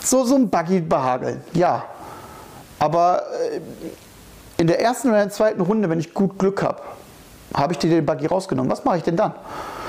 [0.00, 1.84] So, so ein Buggy behageln, ja.
[2.78, 3.22] Aber
[3.52, 3.60] äh,
[4.62, 6.80] in der ersten oder in der zweiten Runde, wenn ich gut Glück habe,
[7.52, 8.70] habe ich dir den Buggy rausgenommen.
[8.70, 9.34] Was mache ich denn dann?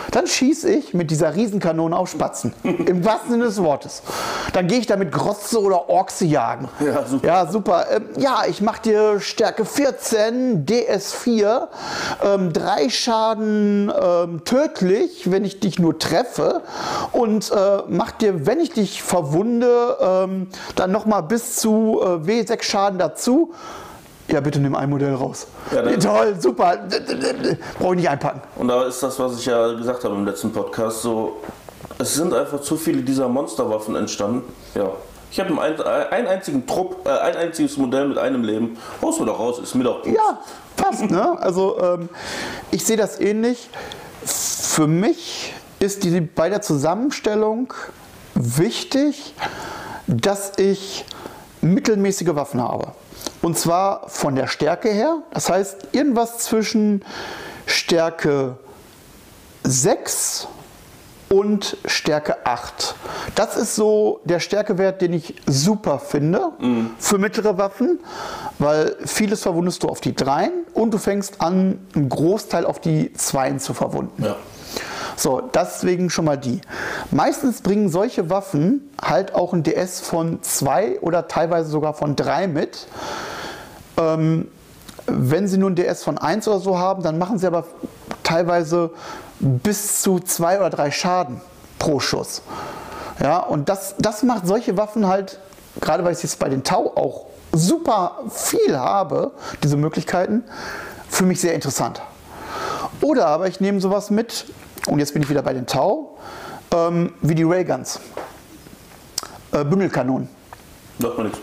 [0.09, 2.55] Dann schieße ich mit dieser Riesenkanone auf Spatzen.
[2.63, 4.01] Im wahrsten Sinne des Wortes.
[4.51, 6.69] Dann gehe ich damit Grotze oder Orkse jagen.
[6.79, 7.27] Ja, super.
[7.27, 7.85] Ja, super.
[7.91, 11.67] Ähm, ja, ich mache dir Stärke 14, DS4,
[12.23, 16.61] ähm, drei Schaden ähm, tödlich, wenn ich dich nur treffe.
[17.11, 22.63] Und äh, mach dir, wenn ich dich verwunde, ähm, dann nochmal bis zu äh, W6
[22.63, 23.53] Schaden dazu.
[24.33, 25.45] Ja, bitte nimm ein Modell raus.
[25.71, 26.79] Ja, dann- Toll, super.
[27.77, 28.41] Brauche ich nicht einpacken.
[28.55, 31.37] Und da ist das, was ich ja gesagt habe im letzten Podcast, so,
[31.99, 34.41] es sind einfach zu viele dieser Monsterwaffen entstanden.
[34.73, 34.89] Ja.
[35.29, 38.75] Ich habe einen, einen einzigen Trupp, äh, ein einziges Modell mit einem Leben.
[39.03, 40.03] Haust mir doch raus, ist mir doch.
[40.07, 40.39] Ja,
[40.77, 41.11] passt.
[41.11, 41.37] Ne?
[41.39, 42.09] Also ähm,
[42.71, 43.69] ich sehe das ähnlich.
[44.25, 47.71] Für mich ist die, bei der Zusammenstellung
[48.33, 49.35] wichtig,
[50.07, 51.05] dass ich
[51.61, 52.93] mittelmäßige Waffen habe.
[53.43, 55.17] Und zwar von der Stärke her.
[55.31, 57.03] Das heißt, irgendwas zwischen
[57.67, 58.57] Stärke
[59.63, 60.47] 6
[61.29, 62.95] und Stärke 8.
[63.35, 66.51] Das ist so der Stärkewert, den ich super finde
[66.99, 67.99] für mittlere Waffen,
[68.59, 73.11] weil vieles verwundest du auf die 3 und du fängst an, einen Großteil auf die
[73.13, 74.23] 2 zu verwunden.
[74.23, 74.35] Ja.
[75.15, 76.61] So, deswegen schon mal die.
[77.11, 82.47] Meistens bringen solche Waffen halt auch ein DS von 2 oder teilweise sogar von 3
[82.47, 82.87] mit.
[83.97, 84.47] Ähm,
[85.07, 87.65] wenn sie nur ein DS von 1 oder so haben, dann machen sie aber
[88.23, 88.91] teilweise
[89.39, 91.41] bis zu 2 oder 3 Schaden
[91.77, 92.41] pro Schuss.
[93.21, 95.39] Ja, und das, das macht solche Waffen halt,
[95.81, 99.31] gerade weil ich jetzt bei den Tau auch super viel habe,
[99.63, 100.43] diese Möglichkeiten,
[101.09, 102.01] für mich sehr interessant.
[103.01, 104.45] Oder aber ich nehme sowas mit,
[104.87, 106.17] und jetzt bin ich wieder bei den Tau,
[106.73, 107.99] ähm, wie die Rayguns.
[109.51, 110.27] Äh, Bündelkanonen.
[110.99, 111.39] Sagt man nichts.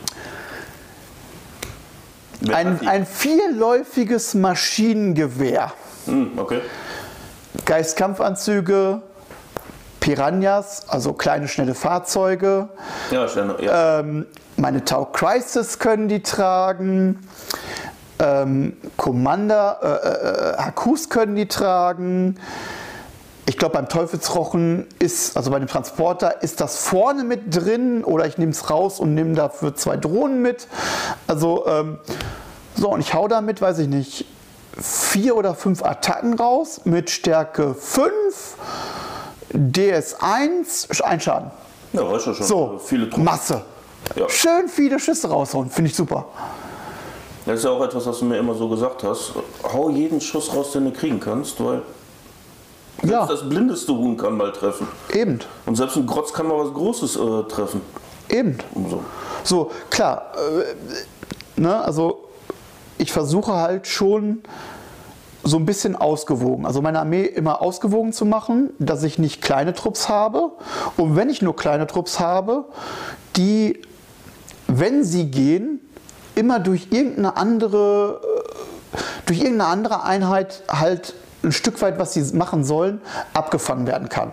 [2.48, 5.72] Hat Ein, ein vierläufiges Maschinengewehr.
[6.06, 6.60] Hm, okay.
[7.66, 9.02] Geistkampfanzüge,
[10.00, 12.68] Piranhas, also kleine, schnelle Fahrzeuge.
[13.10, 13.56] Ja, schnell.
[13.60, 14.00] Ja.
[14.00, 14.26] Ähm,
[14.56, 17.18] meine Tau Crisis können die tragen.
[18.18, 22.36] Ähm, Commander, äh, äh, Hakus können die tragen.
[23.46, 28.26] Ich glaube, beim Teufelsrochen ist, also bei dem Transporter, ist das vorne mit drin oder
[28.26, 30.68] ich nehme es raus und nehme dafür zwei Drohnen mit.
[31.26, 31.98] Also, ähm,
[32.76, 34.24] so, und ich hau damit, weiß ich nicht,
[34.78, 38.56] vier oder fünf Attacken raus mit Stärke 5,
[39.52, 41.50] DS1, ein Schaden.
[41.92, 42.46] ja, weißt du schon.
[42.46, 43.24] So, Viele Truppen.
[43.24, 43.62] Masse.
[44.16, 44.28] Ja.
[44.28, 46.26] Schön viele Schüsse raushauen, finde ich super.
[47.46, 49.32] Das ist ja auch etwas, was du mir immer so gesagt hast.
[49.72, 51.82] Hau jeden Schuss raus, den du kriegen kannst, weil
[53.02, 54.86] Ja, selbst das blindeste Huhn kann mal treffen.
[55.12, 57.80] eben, Und selbst ein Grotz kann mal was Großes äh, treffen.
[58.28, 58.58] eben.
[58.74, 59.02] Und so.
[59.42, 62.28] So, klar, äh, ne, also
[62.98, 64.42] ich versuche halt schon
[65.42, 69.72] so ein bisschen ausgewogen, also meine Armee immer ausgewogen zu machen, dass ich nicht kleine
[69.72, 70.50] Trupps habe.
[70.98, 72.66] Und wenn ich nur kleine Trupps habe,
[73.36, 73.80] die,
[74.66, 75.80] wenn sie gehen,
[76.34, 78.20] immer durch irgendeine andere,
[78.92, 83.00] äh, durch irgendeine andere Einheit halt ein Stück weit, was sie machen sollen,
[83.32, 84.32] abgefangen werden kann.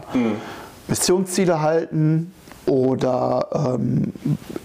[0.88, 2.34] Missionsziele halten
[2.68, 4.14] oder ähm,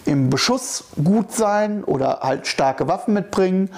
[0.05, 3.69] im Beschuss gut sein oder halt starke Waffen mitbringen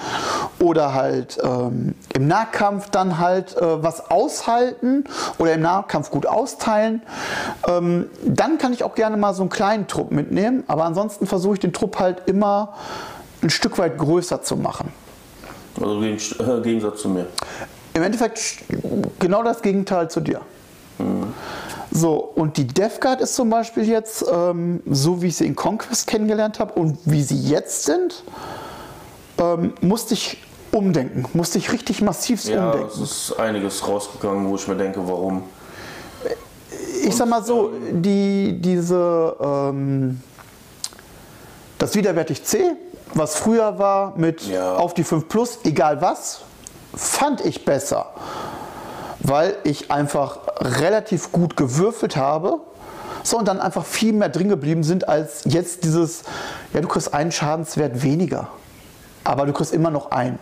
[0.59, 5.03] oder halt ähm, im Nahkampf dann halt äh, was aushalten
[5.37, 7.03] oder im Nahkampf gut austeilen.
[7.67, 11.53] Ähm, dann kann ich auch gerne mal so einen kleinen Trupp mitnehmen, aber ansonsten versuche
[11.53, 12.73] ich den Trupp halt immer
[13.43, 14.91] ein Stück weit größer zu machen.
[15.79, 17.27] Also gegen, äh, Gegensatz zu mir.
[17.95, 18.57] Im Endeffekt
[19.19, 20.41] genau das Gegenteil zu dir.
[21.91, 25.55] So, und die Death Guard ist zum Beispiel jetzt, ähm, so wie ich sie in
[25.55, 28.23] Conquest kennengelernt habe und wie sie jetzt sind,
[29.39, 30.43] ähm, musste ich
[30.73, 32.89] umdenken, musste ich richtig massiv Ja, umdenken.
[32.93, 35.43] es ist einiges rausgegangen, wo ich mir denke, warum.
[37.01, 40.21] ich sag mal so, die, diese, ähm,
[41.77, 42.71] das widerwärtig C,
[43.13, 44.75] was früher war mit Ja.
[44.75, 46.41] auf die 5 Plus, egal was,
[46.95, 48.07] fand ich besser,
[49.19, 52.59] weil ich einfach relativ gut gewürfelt habe.
[53.23, 56.23] So, und dann einfach viel mehr drin geblieben sind als jetzt dieses,
[56.73, 58.49] ja, du kriegst einen Schadenswert weniger,
[59.23, 60.37] aber du kriegst immer noch einen.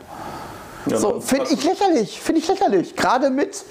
[0.88, 2.96] Ja, So, finde ich lächerlich, finde ich lächerlich.
[2.98, 3.64] Gerade mit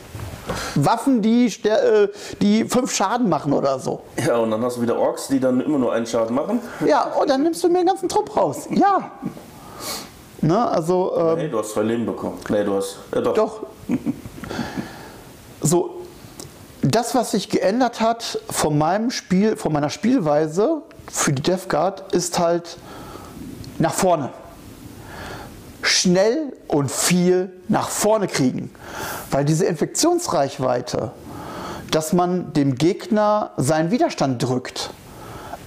[0.76, 2.08] Waffen, die, äh,
[2.40, 4.02] die fünf Schaden machen oder so.
[4.26, 6.60] Ja, und dann hast du wieder Orks, die dann immer nur einen Schaden machen.
[6.86, 8.66] Ja, und dann nimmst du mir den ganzen Trupp raus.
[8.70, 9.10] Ja.
[10.42, 12.38] Ne, also, ähm, Hey, du hast zwei Leben bekommen.
[12.48, 12.98] Nee, du hast.
[13.14, 13.34] Ja, doch.
[13.34, 13.66] doch.
[15.60, 16.02] So,
[16.82, 22.12] das, was sich geändert hat von meinem Spiel, von meiner Spielweise für die Death Guard,
[22.12, 22.76] ist halt
[23.78, 24.30] nach vorne.
[25.82, 28.74] Schnell und viel nach vorne kriegen.
[29.30, 31.12] Weil diese Infektionsreichweite,
[31.92, 34.90] dass man dem Gegner seinen Widerstand drückt,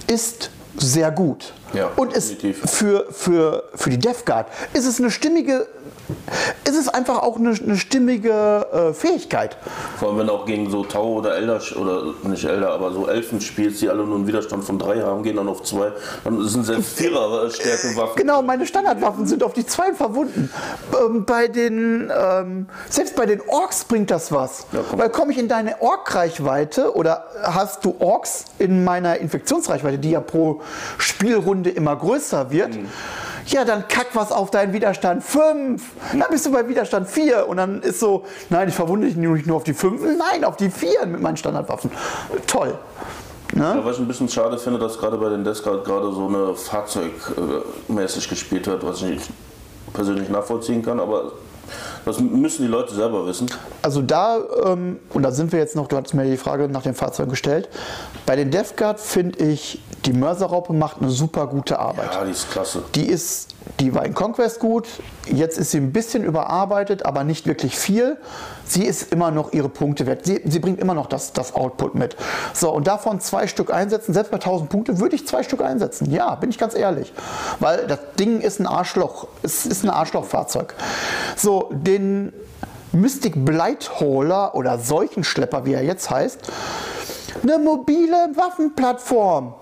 [0.06, 1.52] ist sehr gut.
[1.72, 2.70] Ja, und ist definitiv.
[2.70, 5.66] für, für, für die Death Guard ist es eine stimmige,
[6.64, 9.56] ist es einfach auch eine, eine stimmige äh, Fähigkeit.
[9.98, 13.08] Vor allem, wenn du auch gegen so Tau oder Elder, oder nicht Elder, aber so
[13.08, 15.92] Elfen spielst, die alle nur einen Widerstand von drei haben, gehen dann auf zwei.
[16.24, 18.16] Dann sind selbst Vierer Stärke Waffen.
[18.16, 20.50] Genau, meine Standardwaffen sind auf die zwei verwunden.
[21.00, 24.66] Ähm, bei den, ähm, selbst bei den Orks bringt das was.
[24.72, 24.98] Ja, komm.
[24.98, 30.20] Weil komme ich in deine Ork-Reichweite oder hast du Orks in meiner Infektionsreichweite, die ja
[30.20, 30.60] pro
[30.98, 32.88] Spielrunde immer größer wird, Mhm.
[33.46, 35.82] Ja, dann kack was auf deinen Widerstand 5.
[36.12, 39.46] Dann bist du bei Widerstand 4 und dann ist so, nein, ich verwunde dich nicht
[39.46, 41.90] nur auf die 5, nein, auf die 4 mit meinen Standardwaffen.
[42.46, 42.78] Toll.
[43.54, 46.54] Ja, was ich ein bisschen schade finde, dass gerade bei den Discard gerade so eine
[46.54, 49.30] Fahrzeugmäßig gespielt wird, was ich nicht
[49.92, 51.32] persönlich nachvollziehen kann, aber
[52.04, 53.50] das müssen die Leute selber wissen.
[53.82, 56.82] Also da, ähm, und da sind wir jetzt noch, du hattest mir die Frage nach
[56.82, 57.68] den Fahrzeugen gestellt.
[58.26, 62.14] Bei den Death Guard finde ich, die Mörserraupe macht eine super gute Arbeit.
[62.14, 62.84] Ja, die ist klasse.
[62.94, 63.48] Die ist,
[63.80, 64.86] die war in Conquest gut,
[65.26, 68.16] jetzt ist sie ein bisschen überarbeitet, aber nicht wirklich viel.
[68.64, 70.24] Sie ist immer noch ihre Punkte wert.
[70.24, 72.16] Sie, sie bringt immer noch das, das Output mit.
[72.52, 76.10] So, und davon zwei Stück einsetzen, selbst bei 1000 Punkte würde ich zwei Stück einsetzen.
[76.10, 77.12] Ja, bin ich ganz ehrlich.
[77.58, 79.26] Weil das Ding ist ein Arschloch.
[79.42, 80.74] Es ist ein Arschlochfahrzeug.
[81.36, 82.32] So, den
[82.92, 86.40] Mystic Blightholer oder Seuchenschlepper, wie er jetzt heißt,
[87.42, 89.54] eine mobile Waffenplattform.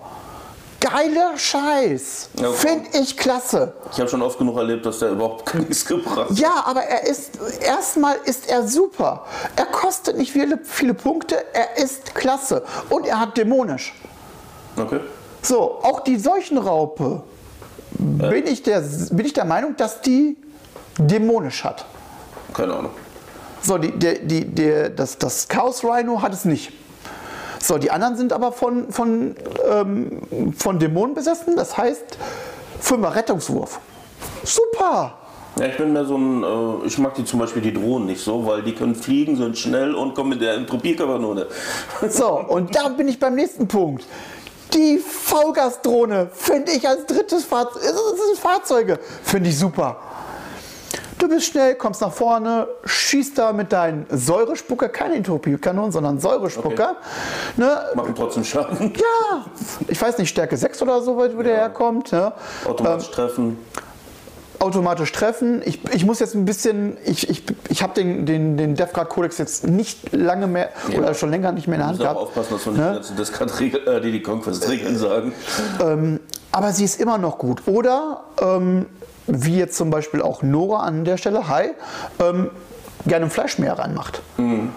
[0.85, 2.29] Geiler Scheiß.
[2.39, 2.59] Ja, okay.
[2.59, 3.73] Finde ich klasse.
[3.91, 6.39] Ich habe schon oft genug erlebt, dass der überhaupt nichts gebracht hat.
[6.39, 9.25] Ja, aber er ist, erstmal ist er super.
[9.57, 12.65] Er kostet nicht viele, viele Punkte, er ist klasse.
[12.91, 13.95] Und er hat dämonisch.
[14.77, 15.01] Okay.
[15.41, 17.23] So, auch die Seuchenraupe
[17.93, 20.37] bin, ich der, bin ich der Meinung, dass die
[20.99, 21.87] dämonisch hat.
[22.53, 22.91] Keine Ahnung.
[23.63, 26.73] So, die, die, die, die, das, das Chaos Rhino hat es nicht.
[27.65, 29.35] So, die anderen sind aber von, von,
[29.71, 31.57] ähm, von Dämonen besessen.
[31.57, 32.19] Das heißt,
[32.79, 33.81] Fünfer Rettungswurf.
[34.43, 35.15] Super!
[35.59, 38.23] Ja, ich bin mehr so ein, äh, ich mag die zum Beispiel die Drohnen nicht
[38.23, 41.47] so, weil die können fliegen, sind schnell und kommen mit der Entropiekanone.
[42.11, 44.05] So, und da bin ich beim nächsten Punkt.
[44.75, 49.97] Die Vollgasdrohne finde ich als drittes Fahrzeug, das sind Fahrzeuge, finde ich super.
[51.25, 56.97] Du bist schnell, kommst nach vorne, schießt da mit deinen Säurespucker, keine Entropiekanonen, sondern Säurespucker.
[57.57, 57.79] Ne?
[57.95, 58.93] Machen trotzdem Schaden.
[58.95, 59.47] Ja,
[59.89, 62.13] ich weiß nicht, Stärke 6 oder so, wo der herkommt.
[62.13, 62.31] Ne?
[62.67, 63.57] Automatisch treffen.
[64.59, 65.63] automatisch treffen.
[65.65, 69.39] Ich, ich muss jetzt ein bisschen, ich, ich, ich habe den, den, den DevGuard Codex
[69.39, 70.99] jetzt nicht lange mehr Ja.
[70.99, 72.37] oder schon länger nicht mehr in der Hand müssen auch gehabt.
[72.37, 72.89] aufpassen, dass nicht Ne?
[72.91, 75.33] die ganzen Discard-Regeln, äh, die die Conquest-Regeln sagen.
[75.83, 76.21] Ähm,
[76.53, 77.63] aber sie ist immer noch gut.
[77.67, 78.85] Oder ähm,
[79.27, 81.71] wie jetzt zum Beispiel auch Nora an der Stelle, hi,
[82.21, 82.51] ähm,
[83.07, 84.23] gerne ein Fleischmäher reinmacht.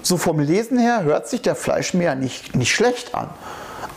[0.01, 3.29] So vom Lesen her hört sich der Fleischmäher nicht, nicht schlecht an.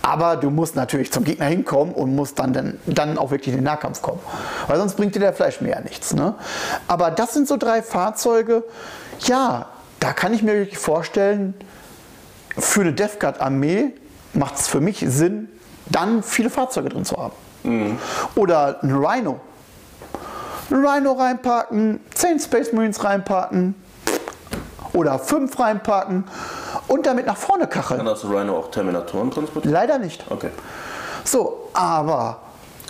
[0.03, 3.61] Aber du musst natürlich zum Gegner hinkommen und musst dann, dann, dann auch wirklich in
[3.61, 4.20] den Nahkampf kommen.
[4.66, 6.14] Weil sonst bringt dir der Fleischmäher nichts.
[6.14, 6.34] Ne?
[6.88, 8.64] Aber das sind so drei Fahrzeuge,
[9.26, 9.66] ja,
[9.98, 11.55] da kann ich mir wirklich vorstellen,
[12.57, 13.92] für eine Death Guard Armee
[14.32, 15.48] macht es für mich Sinn,
[15.86, 17.34] dann viele Fahrzeuge drin zu haben.
[18.36, 19.40] Oder ein Rhino.
[20.71, 23.75] Ein Rhino reinpacken, 10 Space Marines reinpacken
[24.93, 26.25] oder 5 reinpacken
[26.89, 28.05] und damit nach vorne Kann kacheln.
[28.07, 29.73] das Rhino auch Terminatoren transportieren?
[29.73, 30.25] Leider nicht.
[30.31, 30.51] Okay.
[31.25, 32.41] So, aber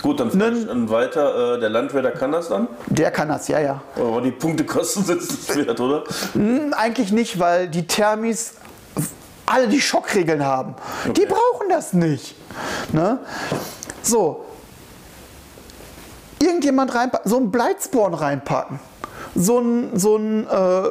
[0.01, 1.55] Gut, dann vielleicht ein weiter.
[1.55, 2.67] Äh, der Landräder kann das dann?
[2.87, 3.81] der kann das, ja, ja.
[3.95, 6.03] Aber die Punktekosten sind es nicht wert, oder?
[6.33, 8.55] Hm, Eigentlich nicht, weil die Thermis
[9.45, 10.75] alle die Schockregeln haben.
[11.15, 12.35] Die brauchen das nicht.
[12.93, 13.19] Ne?
[14.01, 14.45] So,
[16.41, 18.79] irgendjemand reinpacken, so ein Bleitsporn reinpacken,
[19.35, 20.89] so ein, so ein, äh,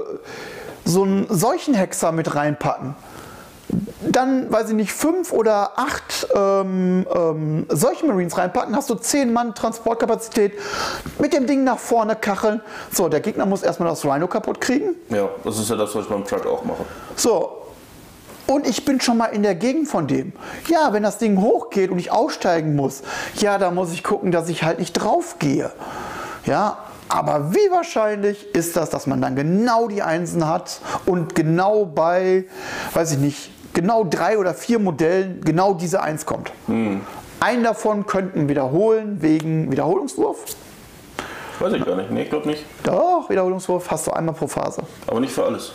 [0.84, 2.94] so ein Seuchenhexer mit reinpacken.
[4.00, 9.54] Dann, weiß ich nicht, fünf oder acht ähm, ähm, Seuchenmarines reinpacken, hast du zehn Mann
[9.54, 10.54] Transportkapazität
[11.18, 12.62] mit dem Ding nach vorne kacheln.
[12.90, 14.96] So, der Gegner muss erstmal das Rhino kaputt kriegen.
[15.10, 16.84] Ja, das ist ja das, was ich beim Truck auch mache.
[17.14, 17.59] So.
[18.50, 20.32] Und ich bin schon mal in der Gegend von dem.
[20.66, 23.02] Ja, wenn das Ding hochgeht und ich aussteigen muss,
[23.36, 25.70] ja, da muss ich gucken, dass ich halt nicht drauf gehe.
[26.46, 26.78] Ja,
[27.08, 32.44] aber wie wahrscheinlich ist das, dass man dann genau die Einsen hat und genau bei,
[32.92, 36.50] weiß ich nicht, genau drei oder vier Modellen genau diese Eins kommt?
[37.38, 40.38] Einen davon könnten wiederholen wegen Wiederholungswurf.
[41.60, 42.10] Weiß ich gar nicht.
[42.10, 42.64] Nee, ich glaube nicht.
[42.82, 44.82] Doch, Wiederholungswurf hast du einmal pro Phase.
[45.06, 45.72] Aber nicht für alles.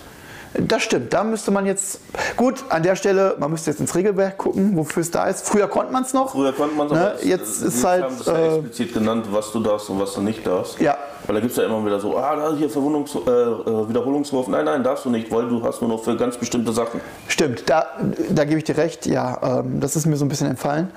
[0.60, 1.99] Das stimmt, da müsste man jetzt,
[2.38, 5.47] gut, an der Stelle, man müsste jetzt ins Regelwerk gucken, wofür es da ist.
[5.47, 6.32] Früher konnte man es noch.
[6.32, 8.47] Früher konnte man es Ne, aber jetzt äh, ist die halt, haben das ja äh,
[8.47, 10.80] explizit genannt, was du darfst und was du nicht darfst.
[10.80, 10.97] Ja.
[11.26, 14.47] Weil da gibt es ja immer wieder so, ah, da hier Verwundungs äh, äh, Wiederholungswurf.
[14.47, 17.01] Nein, nein, darfst du nicht, weil du hast nur noch für ganz bestimmte Sachen.
[17.28, 17.86] Stimmt, da,
[18.30, 20.91] da gebe ich dir recht, ja, ähm, das ist mir so ein bisschen entfallen.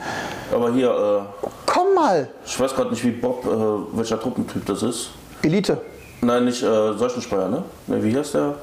[0.52, 4.82] Aber hier, äh, Komm mal, ich weiß gerade nicht, wie Bob, äh, welcher Truppentyp das
[4.82, 5.10] ist.
[5.42, 5.78] Elite,
[6.20, 7.62] Nein, nicht äh, Seuchenspeier, ne?
[7.86, 8.02] ne?
[8.02, 8.54] Wie heißt der?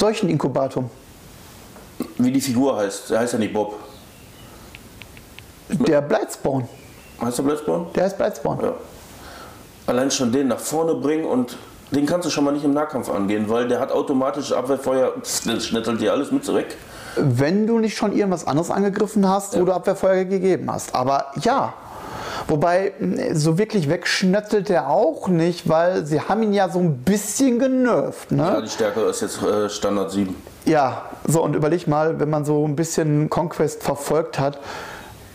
[0.00, 0.88] Seucheninkubatum.
[2.16, 3.10] Wie die Figur heißt.
[3.10, 3.78] Der heißt ja nicht Bob.
[5.68, 6.66] Der Bleitspawn,
[7.20, 7.86] Heißt der Blitzborn?
[7.94, 8.58] der heißt Bleitspawn.
[8.62, 8.72] Ja.
[9.86, 11.56] Allein schon den nach vorne bringen und
[11.90, 15.66] den kannst du schon mal nicht im Nahkampf angehen, weil der hat automatisch Abwehrfeuer, das
[15.66, 16.76] schnittelt dir alles mit weg.
[17.16, 20.94] Wenn du nicht schon irgendwas anderes angegriffen hast, wo du Abwehrfeuer gegeben hast.
[20.94, 21.74] Aber ja.
[22.50, 22.94] Wobei,
[23.32, 28.32] so wirklich wegschnöttelt er auch nicht, weil sie haben ihn ja so ein bisschen genervt.
[28.32, 28.42] Ne?
[28.42, 30.34] Ja, die Stärke ist jetzt äh, Standard 7.
[30.64, 34.58] Ja, so und überleg mal, wenn man so ein bisschen Conquest verfolgt hat,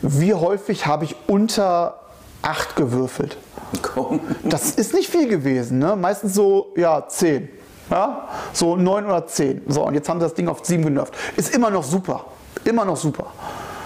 [0.01, 2.01] wie häufig habe ich unter
[2.41, 3.37] 8 gewürfelt?
[3.81, 4.19] Komm.
[4.43, 5.95] Das ist nicht viel gewesen, ne?
[5.95, 7.47] Meistens so, ja, 10.
[7.91, 8.27] Ja?
[8.51, 9.61] So 9 oder 10.
[9.67, 11.13] So, und jetzt haben sie das Ding auf 7 genervt.
[11.37, 12.25] Ist immer noch super.
[12.65, 13.27] Immer noch super.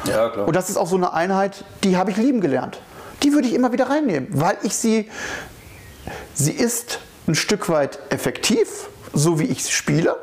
[0.06, 0.48] Ja, klar.
[0.48, 2.82] Und das ist auch so eine Einheit, die habe ich lieben gelernt.
[3.24, 5.10] Die würde ich immer wieder reinnehmen, weil ich sie,
[6.34, 10.16] sie ist ein Stück weit effektiv, so wie ich sie spiele.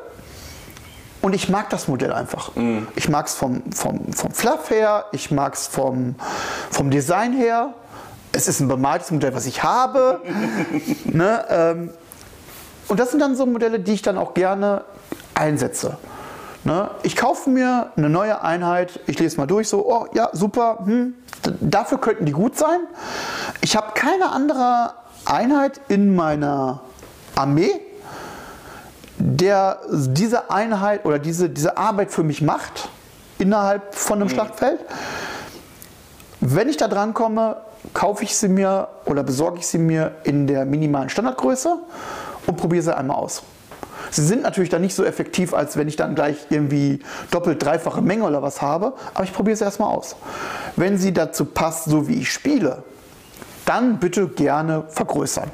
[1.21, 2.51] Und ich mag das Modell einfach.
[2.95, 6.15] Ich mag es vom, vom, vom Fluff her, ich mag es vom,
[6.69, 7.73] vom Design her.
[8.31, 10.21] Es ist ein bemaltes Modell, was ich habe.
[11.05, 11.89] ne, ähm,
[12.87, 14.83] und das sind dann so Modelle, die ich dann auch gerne
[15.33, 15.97] einsetze.
[16.63, 16.91] Ne?
[17.03, 21.13] Ich kaufe mir eine neue Einheit, ich lese mal durch, so, oh ja, super, hm,
[21.61, 22.79] dafür könnten die gut sein.
[23.61, 24.93] Ich habe keine andere
[25.25, 26.81] Einheit in meiner
[27.35, 27.71] Armee,
[29.17, 32.89] der diese Einheit oder diese, diese Arbeit für mich macht
[33.39, 34.79] innerhalb von einem Schlachtfeld.
[36.39, 37.57] Wenn ich da dran komme,
[37.93, 41.77] kaufe ich sie mir oder besorge ich sie mir in der minimalen Standardgröße
[42.45, 43.43] und probiere sie einmal aus.
[44.11, 46.99] Sie sind natürlich dann nicht so effektiv, als wenn ich dann gleich irgendwie
[47.31, 50.15] doppelt, dreifache Menge oder was habe, aber ich probiere es erstmal aus.
[50.75, 52.83] Wenn sie dazu passt, so wie ich spiele,
[53.65, 55.51] dann bitte gerne vergrößern.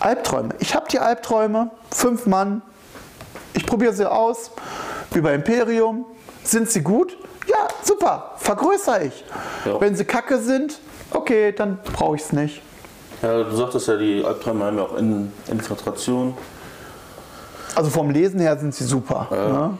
[0.00, 0.50] Albträume.
[0.58, 2.62] Ich habe die Albträume, fünf Mann,
[3.52, 4.50] ich probiere sie aus,
[5.12, 6.06] wie bei Imperium.
[6.42, 7.16] Sind sie gut?
[7.46, 9.24] Ja, super, vergrößere ich.
[9.64, 9.80] Ja.
[9.80, 10.78] Wenn sie kacke sind,
[11.10, 12.62] okay, dann brauche ich es nicht.
[13.22, 16.34] Ja, du sagtest ja, die Albträume haben ja auch in Infiltration.
[17.74, 19.28] Also vom Lesen her sind sie super.
[19.30, 19.78] Ne?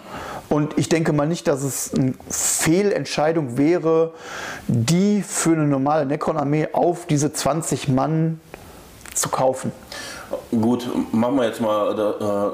[0.48, 4.12] Und ich denke mal nicht, dass es eine Fehlentscheidung wäre,
[4.66, 8.40] die für eine normale Necron-Armee auf diese 20 Mann
[9.14, 9.72] zu kaufen.
[10.50, 12.52] Gut, machen wir jetzt mal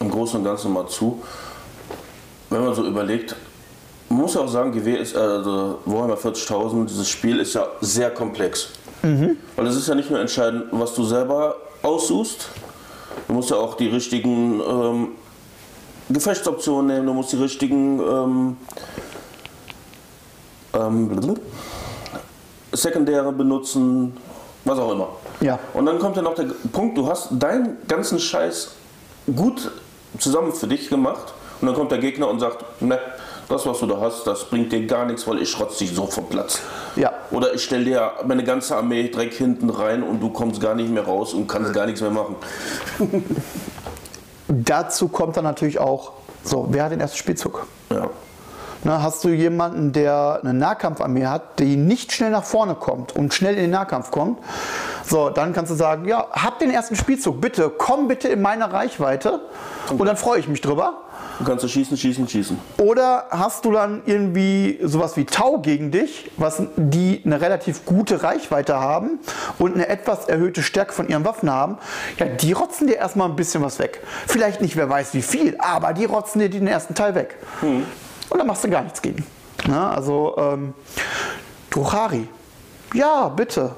[0.00, 1.22] äh, im Großen und Ganzen mal zu.
[2.48, 3.36] Wenn man so überlegt,
[4.08, 8.10] man muss ja auch sagen, GW ist, also Warhammer 40.000, dieses Spiel ist ja sehr
[8.10, 8.70] komplex.
[9.56, 12.48] Weil es ist ja nicht nur entscheidend, was du selber aussuchst,
[13.28, 15.08] du musst ja auch die richtigen ähm,
[16.08, 18.56] Gefechtsoptionen nehmen, du musst die richtigen ähm,
[20.74, 21.36] ähm,
[22.72, 24.16] Sekundäre benutzen,
[24.64, 25.08] was auch immer.
[25.40, 25.58] Ja.
[25.74, 28.72] Und dann kommt ja noch der Punkt, du hast deinen ganzen Scheiß
[29.34, 29.70] gut
[30.18, 32.98] zusammen für dich gemacht und dann kommt der Gegner und sagt, ne,
[33.48, 36.06] das was du da hast, das bringt dir gar nichts, weil ich rotze dich so
[36.06, 36.60] vom Platz.
[36.96, 37.12] Ja.
[37.30, 40.90] Oder ich stelle dir meine ganze Armee direkt hinten rein und du kommst gar nicht
[40.90, 42.36] mehr raus und kannst gar nichts mehr machen.
[44.48, 47.66] Dazu kommt dann natürlich auch, so, wer hat den ersten Spielzug?
[47.90, 48.08] Ja.
[48.84, 53.34] Ne, hast du jemanden, der eine Nahkampfarmee hat, die nicht schnell nach vorne kommt und
[53.34, 54.38] schnell in den Nahkampf kommt,
[55.04, 58.72] so, dann kannst du sagen, ja, hab den ersten Spielzug, bitte, komm bitte in meine
[58.72, 59.40] Reichweite
[59.90, 61.02] und dann freue ich mich drüber.
[61.38, 62.58] Dann kannst du schießen, schießen, schießen.
[62.78, 68.22] Oder hast du dann irgendwie sowas wie Tau gegen dich, was die eine relativ gute
[68.22, 69.18] Reichweite haben
[69.58, 71.76] und eine etwas erhöhte Stärke von ihren Waffen haben?
[72.18, 74.00] Ja, die rotzen dir erstmal ein bisschen was weg.
[74.26, 77.36] Vielleicht nicht, wer weiß wie viel, aber die rotzen dir den ersten Teil weg.
[78.30, 79.26] Und dann machst du gar nichts gegen.
[79.66, 80.74] Na, also, ähm,
[81.70, 82.28] Druchari.
[82.94, 83.74] Ja, bitte.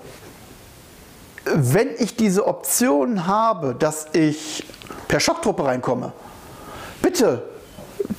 [1.45, 4.65] Wenn ich diese Option habe, dass ich
[5.09, 6.13] per Schocktruppe reinkomme,
[7.03, 7.43] bitte.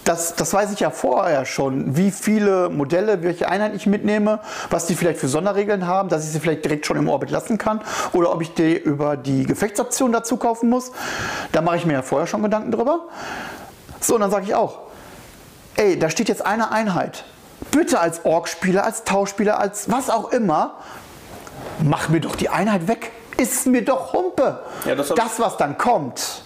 [0.04, 4.88] Das, das weiß ich ja vorher schon, wie viele Modelle, welche Einheit ich mitnehme, was
[4.88, 7.82] die vielleicht für Sonderregeln haben, dass ich sie vielleicht direkt schon im Orbit lassen kann
[8.14, 10.92] oder ob ich die über die Gefechtsoption dazu kaufen muss.
[11.52, 13.08] Da mache ich mir ja vorher schon Gedanken drüber.
[14.02, 14.80] So, und dann sage ich auch,
[15.76, 17.24] ey, da steht jetzt eine Einheit.
[17.72, 20.76] Bitte als Ork-Spieler, als Tauspieler, als was auch immer,
[21.80, 23.12] mach mir doch die Einheit weg.
[23.38, 24.60] Ist mir doch Humpe.
[24.86, 26.44] Ja, das das, was dann kommt,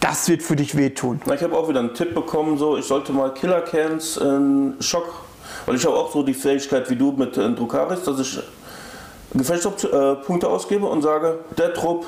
[0.00, 1.20] das wird für dich wehtun.
[1.26, 4.74] Na, ich habe auch wieder einen Tipp bekommen, so ich sollte mal Killer Cans in
[4.80, 5.06] Schock,
[5.66, 8.40] weil ich habe auch so die Fähigkeit wie du mit äh, Drukaris, dass ich
[9.34, 12.06] Gefechtspunkte ausgebe und sage, der Trupp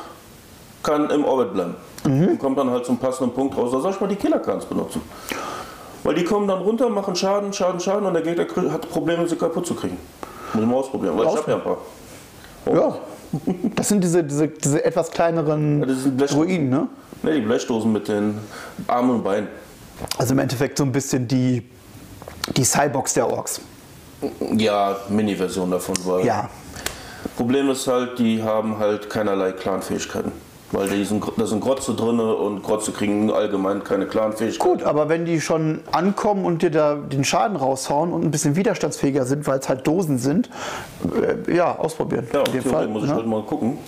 [0.82, 1.74] kann im Orbit bleiben.
[2.04, 3.70] Und kommt dann halt zum passenden Punkt raus.
[3.72, 5.02] Da soll ich mal die Killer Cans benutzen.
[6.02, 9.36] Weil die kommen dann runter, machen Schaden, Schaden, Schaden und der Gegner hat Probleme, sie
[9.36, 9.96] kaputt zu kriegen.
[10.52, 11.78] Muss ich mal ausprobieren, weil ich habe ja ein paar.
[12.66, 12.98] Ja.
[13.76, 15.86] Das sind diese, diese, diese etwas kleineren
[16.18, 16.88] Ja, Druiden, ne?
[17.22, 18.38] Ne, die Blechdosen mit den
[18.88, 19.48] Armen und Beinen.
[20.18, 21.62] Also im Endeffekt so ein bisschen die,
[22.56, 23.60] die Cybox der Orks.
[24.56, 26.48] Ja, Mini-Version davon, weil Ja.
[27.36, 30.32] Problem ist halt, die haben halt keinerlei Clan-Fähigkeiten.
[30.72, 34.78] Weil die sind, da sind Grotze drin und Grotze kriegen allgemein keine Clan-Fähigkeiten.
[34.78, 38.56] Gut, aber wenn die schon ankommen und dir da den Schaden raushauen und ein bisschen
[38.56, 40.48] widerstandsfähiger sind, weil es halt Dosen sind,
[41.46, 42.26] äh, ja, ausprobieren.
[42.32, 42.88] Ja, in dem Fall, Fall.
[42.88, 43.16] muss ich ne?
[43.16, 43.78] halt mal gucken.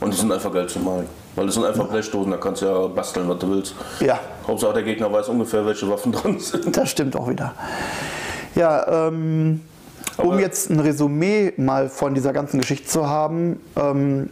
[0.00, 1.06] Und die sind einfach geil zu malen.
[1.34, 3.74] Weil das sind einfach Blechdosen, da kannst du ja basteln, was du willst.
[4.00, 6.76] Ja, Hauptsache der Gegner weiß ungefähr, welche Waffen drin sind.
[6.76, 7.54] das stimmt auch wieder.
[8.54, 9.62] Ja, ähm,
[10.18, 14.28] um jetzt ein Resümee mal von dieser ganzen Geschichte zu haben, ähm,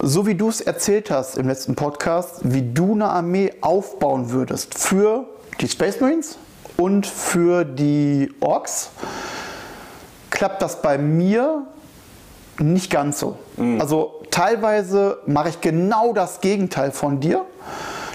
[0.00, 4.76] so wie du es erzählt hast im letzten Podcast, wie du eine Armee aufbauen würdest
[4.78, 5.24] für
[5.60, 6.38] die Space Marines
[6.76, 8.90] und für die Orks,
[10.30, 11.66] klappt das bei mir
[12.58, 13.38] nicht ganz so.
[13.78, 17.44] Also teilweise mache ich genau das Gegenteil von dir.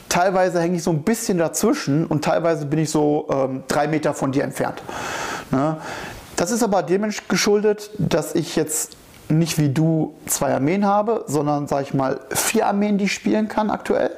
[0.09, 4.13] Teilweise hänge ich so ein bisschen dazwischen und teilweise bin ich so ähm, drei Meter
[4.13, 4.83] von dir entfernt.
[5.51, 5.77] Ne?
[6.35, 8.97] Das ist aber dem geschuldet, dass ich jetzt
[9.29, 13.47] nicht wie du zwei Armeen habe, sondern sage ich mal vier Armeen, die ich spielen
[13.47, 14.11] kann aktuell.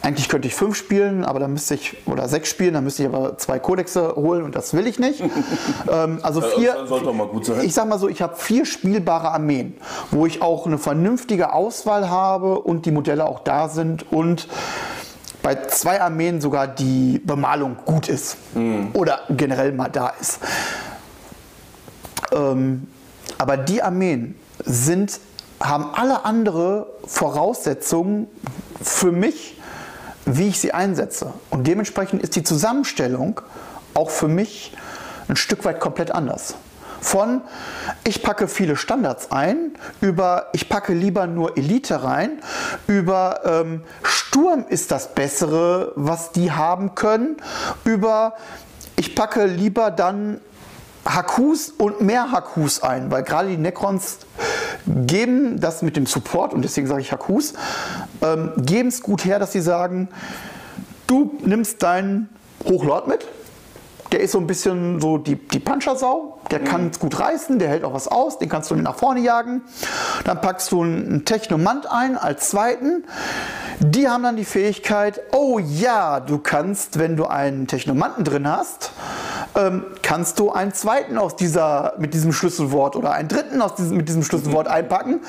[0.00, 3.08] Eigentlich könnte ich fünf spielen, aber dann müsste ich, oder sechs spielen, dann müsste ich
[3.08, 5.20] aber zwei Kodexe holen und das will ich nicht.
[5.92, 7.64] ähm, also vier, das sollte doch mal gut sein.
[7.64, 9.76] ich sag mal so, ich habe vier spielbare Armeen,
[10.10, 14.46] wo ich auch eine vernünftige Auswahl habe und die Modelle auch da sind und
[15.42, 18.36] bei zwei Armeen sogar die Bemalung gut ist
[18.92, 20.40] oder generell mal da ist.
[22.32, 22.86] Ähm,
[23.38, 24.34] aber die Armeen
[24.64, 25.20] sind,
[25.60, 28.26] haben alle andere Voraussetzungen
[28.82, 29.57] für mich,
[30.36, 31.32] wie ich sie einsetze.
[31.50, 33.40] Und dementsprechend ist die Zusammenstellung
[33.94, 34.76] auch für mich
[35.28, 36.54] ein Stück weit komplett anders.
[37.00, 37.42] Von
[38.04, 42.40] ich packe viele Standards ein, über ich packe lieber nur Elite rein,
[42.86, 47.36] über ähm, Sturm ist das Bessere, was die haben können,
[47.84, 48.34] über
[48.96, 50.40] ich packe lieber dann
[51.08, 54.18] Hakus und mehr Hakus ein, weil gerade die Necrons
[54.86, 57.54] geben das mit dem Support, und deswegen sage ich Hakus,
[58.22, 60.08] ähm, geben es gut her, dass sie sagen,
[61.06, 62.28] du nimmst deinen
[62.64, 63.26] Hochlord mit,
[64.12, 67.68] der ist so ein bisschen so die, die Panschersau, der kann es gut reißen, der
[67.68, 69.62] hält auch was aus, den kannst du nach vorne jagen.
[70.24, 73.04] Dann packst du einen Technomant ein als zweiten.
[73.80, 78.92] Die haben dann die Fähigkeit, oh ja, du kannst, wenn du einen Technomanten drin hast,
[79.54, 83.96] ähm, kannst du einen zweiten aus dieser, mit diesem Schlüsselwort oder einen dritten aus diesem,
[83.96, 85.20] mit diesem Schlüsselwort einpacken.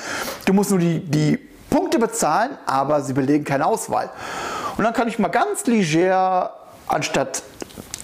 [0.44, 4.10] Du musst nur die, die Punkte bezahlen, aber sie belegen keine Auswahl.
[4.76, 6.52] Und dann kann ich mal ganz leger
[6.86, 7.42] anstatt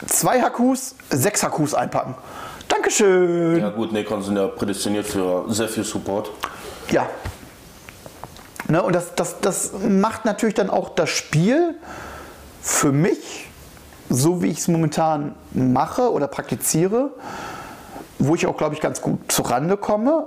[0.07, 2.15] zwei Hakus, sechs Hakus einpacken.
[2.69, 3.59] Dankeschön.
[3.59, 6.31] Ja gut, Necron sind ja prädestiniert für sehr viel Support.
[6.91, 7.07] Ja.
[8.69, 11.77] Ne, und das, das, das macht natürlich dann auch das Spiel
[12.61, 13.46] für mich,
[14.09, 17.11] so wie ich es momentan mache oder praktiziere,
[18.19, 20.27] wo ich auch, glaube ich, ganz gut zurande komme,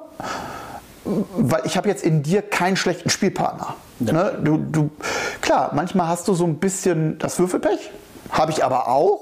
[1.05, 3.75] weil ich habe jetzt in dir keinen schlechten Spielpartner.
[3.99, 4.37] Ne?
[4.43, 4.89] Du, du,
[5.41, 7.91] klar, manchmal hast du so ein bisschen das Würfelpech,
[8.31, 9.21] habe ich aber auch.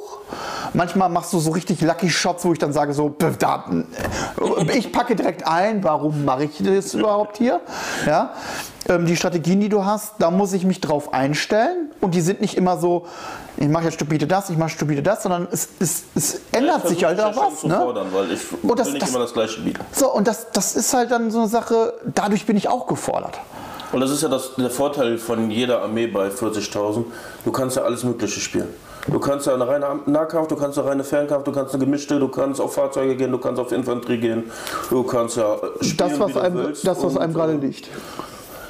[0.73, 4.91] Manchmal machst du so richtig Lucky Shots, wo ich dann sage so, da, äh, ich
[4.91, 7.61] packe direkt ein, warum mache ich das überhaupt hier?
[8.05, 8.33] Ja?
[8.89, 12.41] Ähm, die Strategien, die du hast, da muss ich mich drauf einstellen und die sind
[12.41, 13.05] nicht immer so,
[13.55, 16.89] ich mache jetzt stupide das, ich mache stupide das, sondern es, es, es ändert Ich
[16.91, 17.61] sich halt auch was.
[17.61, 17.77] zu Ne?
[17.77, 19.79] fordern, weil ich Und das- will nicht das- immer das Gleiche bieten.
[19.93, 23.39] So, und das, das ist halt dann so eine Sache, dadurch bin ich auch gefordert.
[23.93, 27.05] Und das ist ja das, der Vorteil von jeder Armee bei 40.000.
[27.45, 28.67] Du kannst ja alles Mögliche spielen.
[29.07, 32.19] Du kannst ja eine reine Nahkampf, du kannst eine reine Fernkampf, du kannst eine gemischte,
[32.19, 34.51] du kannst auf Fahrzeuge gehen, du kannst auf Infanterie gehen,
[34.89, 36.85] du kannst ja äh, spielen, Das, was einem, willst.
[36.85, 37.87] das, was einem gerade äh, liegt.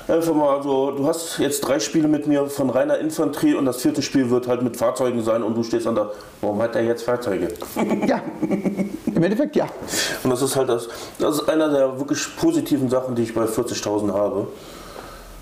[0.07, 3.77] Einfach mal so, du hast jetzt drei Spiele mit mir von reiner Infanterie und das
[3.81, 6.83] vierte Spiel wird halt mit Fahrzeugen sein und du stehst dann da, warum hat er
[6.83, 7.49] jetzt Fahrzeuge?
[8.05, 8.21] Ja,
[9.05, 9.65] im Endeffekt ja.
[10.23, 10.87] Und das ist halt das,
[11.19, 14.47] das ist einer der wirklich positiven Sachen, die ich bei 40.000 habe.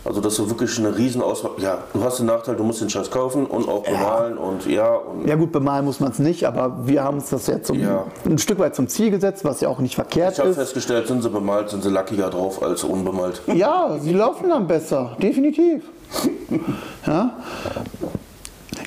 [0.05, 1.51] Also das ist wirklich eine Riesenauswahl.
[1.57, 4.93] Ja, du hast den Nachteil, du musst den Scheiß kaufen und auch bemalen und ja
[4.93, 7.79] und Ja gut, bemalen muss man es nicht, aber wir haben uns das jetzt zum,
[7.79, 8.05] Ja.
[8.23, 10.57] ein Stück weit zum Ziel gesetzt, was ja auch nicht verkehrt ich habe ist.
[10.57, 13.41] festgestellt, sind sie bemalt, sind sie lackiger drauf als unbemalt.
[13.55, 15.83] Ja, sie laufen dann besser, definitiv.
[17.07, 17.33] Ja,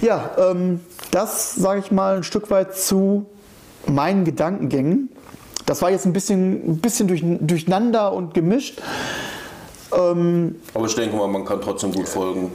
[0.00, 3.26] ja ähm, das sage ich mal ein Stück weit zu
[3.86, 5.10] meinen Gedankengängen.
[5.66, 8.80] Das war jetzt ein bisschen, ein bisschen durch, durcheinander und gemischt.
[9.90, 12.50] Aber ich denke mal, man kann trotzdem gut folgen.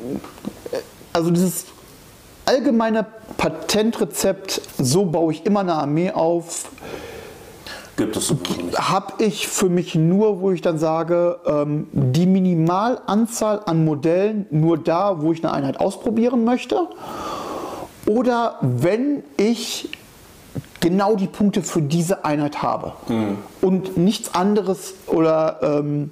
[1.11, 1.65] Also dieses
[2.45, 3.05] allgemeine
[3.37, 6.69] Patentrezept, so baue ich immer eine Armee auf,
[7.95, 8.77] Gibt es nicht.
[8.79, 14.77] habe ich für mich nur, wo ich dann sage, ähm, die Minimalanzahl an Modellen nur
[14.77, 16.87] da, wo ich eine Einheit ausprobieren möchte.
[18.07, 19.89] Oder wenn ich
[20.79, 22.93] genau die Punkte für diese Einheit habe
[23.61, 26.11] und nichts anderes oder ähm,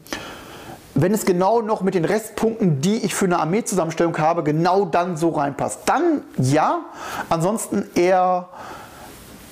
[0.93, 5.17] wenn es genau noch mit den Restpunkten, die ich für eine Armeezusammenstellung habe, genau dann
[5.17, 5.81] so reinpasst.
[5.85, 6.81] Dann ja,
[7.29, 8.49] ansonsten eher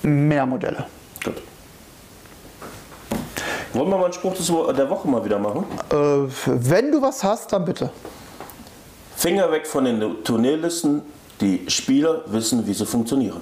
[0.01, 0.85] mehr Modelle.
[1.23, 1.35] Gut.
[3.73, 4.35] Wollen wir mal einen Spruch
[4.73, 5.63] der Woche mal wieder machen?
[5.91, 5.95] Äh,
[6.45, 7.89] wenn du was hast, dann bitte.
[9.15, 11.01] Finger weg von den Turnierlisten.
[11.39, 13.41] Die Spieler wissen, wie sie funktionieren.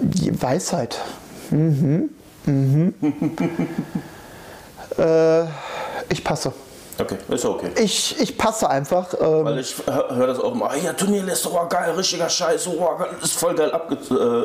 [0.00, 1.00] Die Weisheit.
[1.50, 2.10] Mhm.
[2.44, 2.94] Mhm.
[4.98, 5.44] äh,
[6.08, 6.52] ich passe.
[7.00, 7.70] Okay, ist okay.
[7.80, 9.14] Ich, ich passe einfach.
[9.20, 12.88] Ähm, Weil ich höre das auch immer, ah, ja, Turnierliste, oh geil, richtiger Scheiß, oh,
[13.22, 13.96] ist, voll geil abge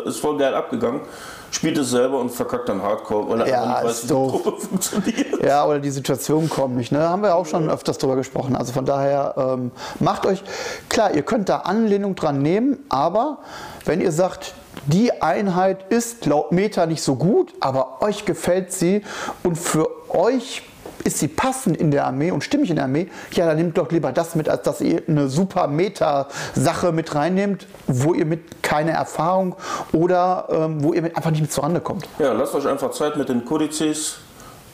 [0.05, 1.01] äh, ist voll geil abgegangen.
[1.49, 4.13] Spielt es selber und verkackt dann Hardcore, weil er Ja, einfach nicht weiß, wie die
[4.13, 4.31] doof.
[4.43, 5.43] Gruppe funktioniert.
[5.43, 6.91] Ja, oder die Situationen kommen nicht.
[6.91, 6.99] Ne?
[7.07, 8.55] Haben wir auch schon öfters drüber gesprochen.
[8.55, 10.43] Also von daher ähm, macht euch
[10.89, 13.39] klar, ihr könnt da Anlehnung dran nehmen, aber
[13.85, 14.53] wenn ihr sagt,
[14.87, 19.03] die Einheit ist laut Meta nicht so gut, aber euch gefällt sie
[19.43, 20.63] und für euch
[21.03, 23.91] ist sie passend in der Armee und stimmig in der Armee, ja, dann nehmt doch
[23.91, 28.91] lieber das mit, als dass ihr eine super Meta-Sache mit reinnehmt, wo ihr mit keine
[28.91, 29.55] Erfahrung
[29.91, 32.07] oder ähm, wo ihr mit einfach nicht mit zurande kommt.
[32.19, 34.17] Ja, lasst euch einfach Zeit mit den Kodizes,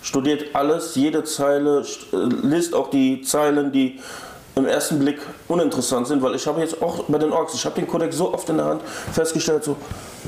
[0.04, 4.00] studiert alles, jede Zeile, st- äh, auch die Zeilen, die
[4.56, 7.76] im ersten Blick uninteressant sind, weil ich habe jetzt auch bei den Orks, ich habe
[7.76, 8.82] den Kodex so oft in der Hand
[9.12, 9.78] festgestellt, so,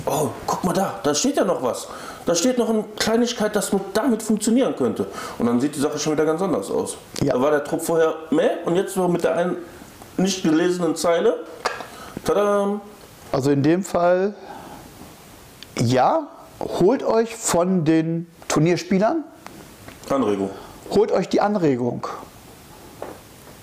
[0.06, 1.88] oh, guck mal da, da steht ja noch was.
[2.26, 5.08] Da steht noch eine Kleinigkeit, das mit, damit funktionieren könnte.
[5.40, 6.96] Und dann sieht die Sache schon wieder ganz anders aus.
[7.22, 7.34] Ja.
[7.34, 9.58] Da war der Trupp vorher mehr und jetzt so mit der einen
[10.18, 11.44] nicht gelesenen Zeile,
[12.24, 12.80] tada,
[13.32, 14.36] Also in dem Fall,
[15.80, 16.28] ja,
[16.60, 19.24] holt euch von den Turnierspielern,
[20.10, 20.52] Anregung.
[20.92, 22.08] holt euch die Anregung.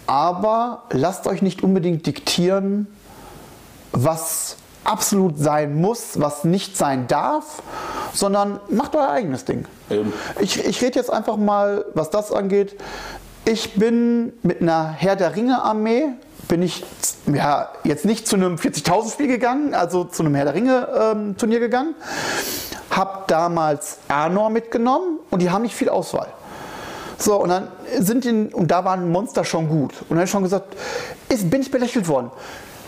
[0.09, 2.86] Aber lasst euch nicht unbedingt diktieren,
[3.92, 7.62] was absolut sein muss, was nicht sein darf,
[8.14, 9.66] sondern macht euer eigenes Ding.
[9.90, 10.14] Eben.
[10.40, 12.74] Ich, ich rede jetzt einfach mal, was das angeht.
[13.44, 16.06] Ich bin mit einer Herr der Ringe Armee,
[16.48, 16.86] bin ich
[17.26, 21.36] ja, jetzt nicht zu einem 40.000 Spiel gegangen, also zu einem Herr der Ringe ähm,
[21.36, 21.94] Turnier gegangen.
[22.90, 26.28] Hab damals Arnor mitgenommen und die haben nicht viel Auswahl.
[27.18, 29.92] So, und dann sind die, und da waren Monster schon gut.
[30.02, 30.76] Und dann habe ich schon gesagt,
[31.28, 32.30] ist, bin ich belächelt worden.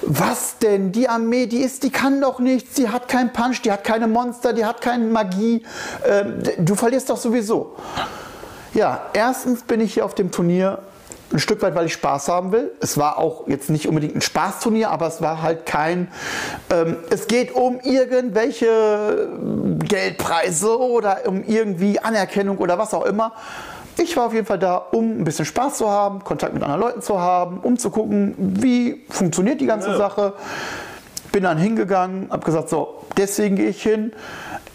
[0.02, 0.92] Was denn?
[0.92, 4.06] Die Armee, die ist, die kann doch nichts, die hat keinen Punch, die hat keine
[4.06, 5.62] Monster, die hat keine Magie.
[6.06, 7.74] Ähm, du verlierst doch sowieso.
[8.72, 10.78] Ja, erstens bin ich hier auf dem Turnier
[11.32, 12.72] ein Stück weit, weil ich Spaß haben will.
[12.80, 16.08] Es war auch jetzt nicht unbedingt ein Spaßturnier, aber es war halt kein.
[16.70, 19.28] Ähm, es geht um irgendwelche
[19.84, 23.32] Geldpreise oder um irgendwie Anerkennung oder was auch immer.
[24.02, 26.80] Ich war auf jeden Fall da, um ein bisschen Spaß zu haben, Kontakt mit anderen
[26.80, 29.96] Leuten zu haben, um zu gucken, wie funktioniert die ganze Ja.
[29.98, 30.32] Sache.
[31.32, 34.12] Bin dann hingegangen, habe gesagt, so, deswegen gehe ich hin.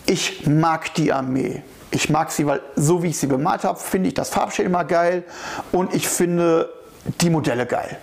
[0.06, 1.64] Ich mag die Armee.
[1.90, 5.24] Ich mag sie, weil so wie ich sie bemalt habe, finde ich das Farbschema geil
[5.72, 6.70] und ich finde
[7.22, 7.98] die Modelle geil.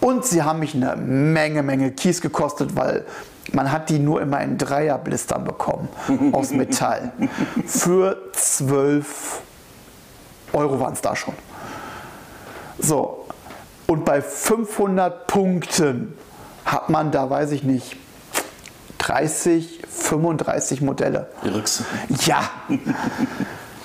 [0.00, 3.04] Und sie haben mich eine Menge, Menge Kies gekostet, weil
[3.52, 5.88] man hat die nur immer in Dreierblistern bekommen
[6.32, 7.12] aus Metall.
[7.66, 9.42] Für 12
[10.52, 11.34] Euro waren es da schon.
[12.78, 13.26] So,
[13.86, 16.16] und bei 500 Punkten
[16.64, 17.96] hat man da, weiß ich nicht,
[18.98, 21.28] 30, 35 Modelle.
[21.42, 21.82] Irks.
[22.24, 22.48] Ja.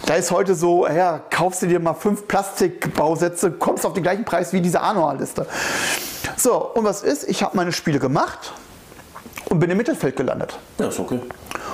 [0.05, 4.23] Da ist heute so, ja, kaufst du dir mal fünf Plastikbausätze, kommst auf den gleichen
[4.23, 5.47] Preis wie diese Anual-Liste.
[6.37, 7.27] So, und was ist?
[7.27, 8.53] Ich habe meine Spiele gemacht
[9.49, 10.59] und bin im Mittelfeld gelandet.
[10.77, 11.21] Ja, ist okay.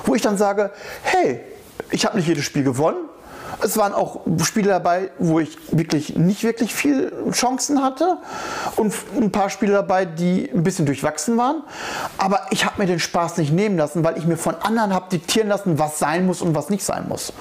[0.06, 0.72] Wo ich dann sage,
[1.04, 1.42] hey,
[1.90, 3.10] ich habe nicht jedes Spiel gewonnen.
[3.64, 8.18] Es waren auch Spiele dabei, wo ich wirklich nicht wirklich viel Chancen hatte
[8.76, 11.64] und ein paar Spiele dabei, die ein bisschen durchwachsen waren.
[12.18, 15.10] Aber ich habe mir den Spaß nicht nehmen lassen, weil ich mir von anderen habe
[15.12, 17.34] diktieren lassen, was sein muss und was nicht sein muss.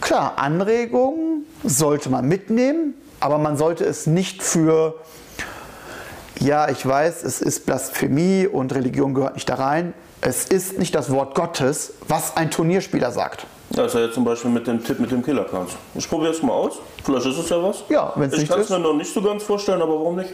[0.00, 4.96] Klar, Anregungen sollte man mitnehmen, aber man sollte es nicht für
[6.38, 9.94] ja, ich weiß, es ist Blasphemie und Religion gehört nicht da rein.
[10.20, 13.46] Es ist nicht das Wort Gottes, was ein Turnierspieler sagt.
[13.70, 15.72] Ja jetzt zum Beispiel mit dem Tipp mit dem Killerkranz.
[15.94, 16.78] Ich probiere es mal aus.
[17.04, 17.82] Vielleicht ist es ja was.
[17.88, 20.16] Ja, wenn es Ich nicht kann es mir noch nicht so ganz vorstellen, aber warum
[20.16, 20.30] nicht?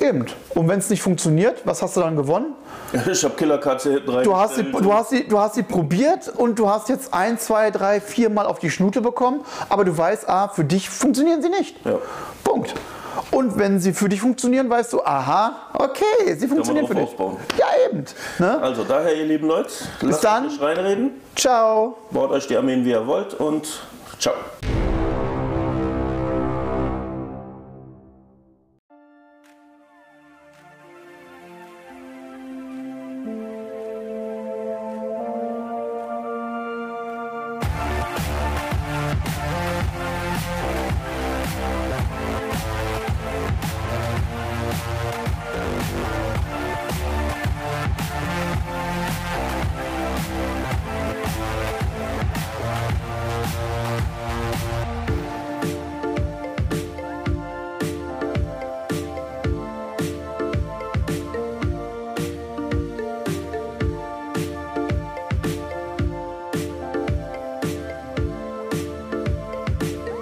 [0.00, 0.26] Eben.
[0.54, 2.54] Und wenn es nicht funktioniert, was hast du dann gewonnen?
[3.10, 4.24] Ich habe Killerkatze hinten rein.
[4.24, 7.38] Du hast, sie, du, hast sie, du hast sie probiert und du hast jetzt ein,
[7.38, 11.42] zwei, drei, vier Mal auf die Schnute bekommen, aber du weißt, ah, für dich funktionieren
[11.42, 11.76] sie nicht.
[11.84, 11.98] Ja.
[12.44, 12.74] Punkt.
[13.30, 17.04] Und wenn sie für dich funktionieren, weißt du, aha, okay, sie funktionieren für dich.
[17.04, 17.36] aufbauen.
[17.58, 18.04] Ja, eben.
[18.38, 18.58] Ne?
[18.62, 19.70] Also daher, ihr lieben Leute,
[20.00, 20.46] lasst dann.
[20.46, 21.98] euch reinreden, Ciao.
[22.10, 23.66] baut euch die Armeen, wie ihr wollt und
[24.18, 24.34] ciao.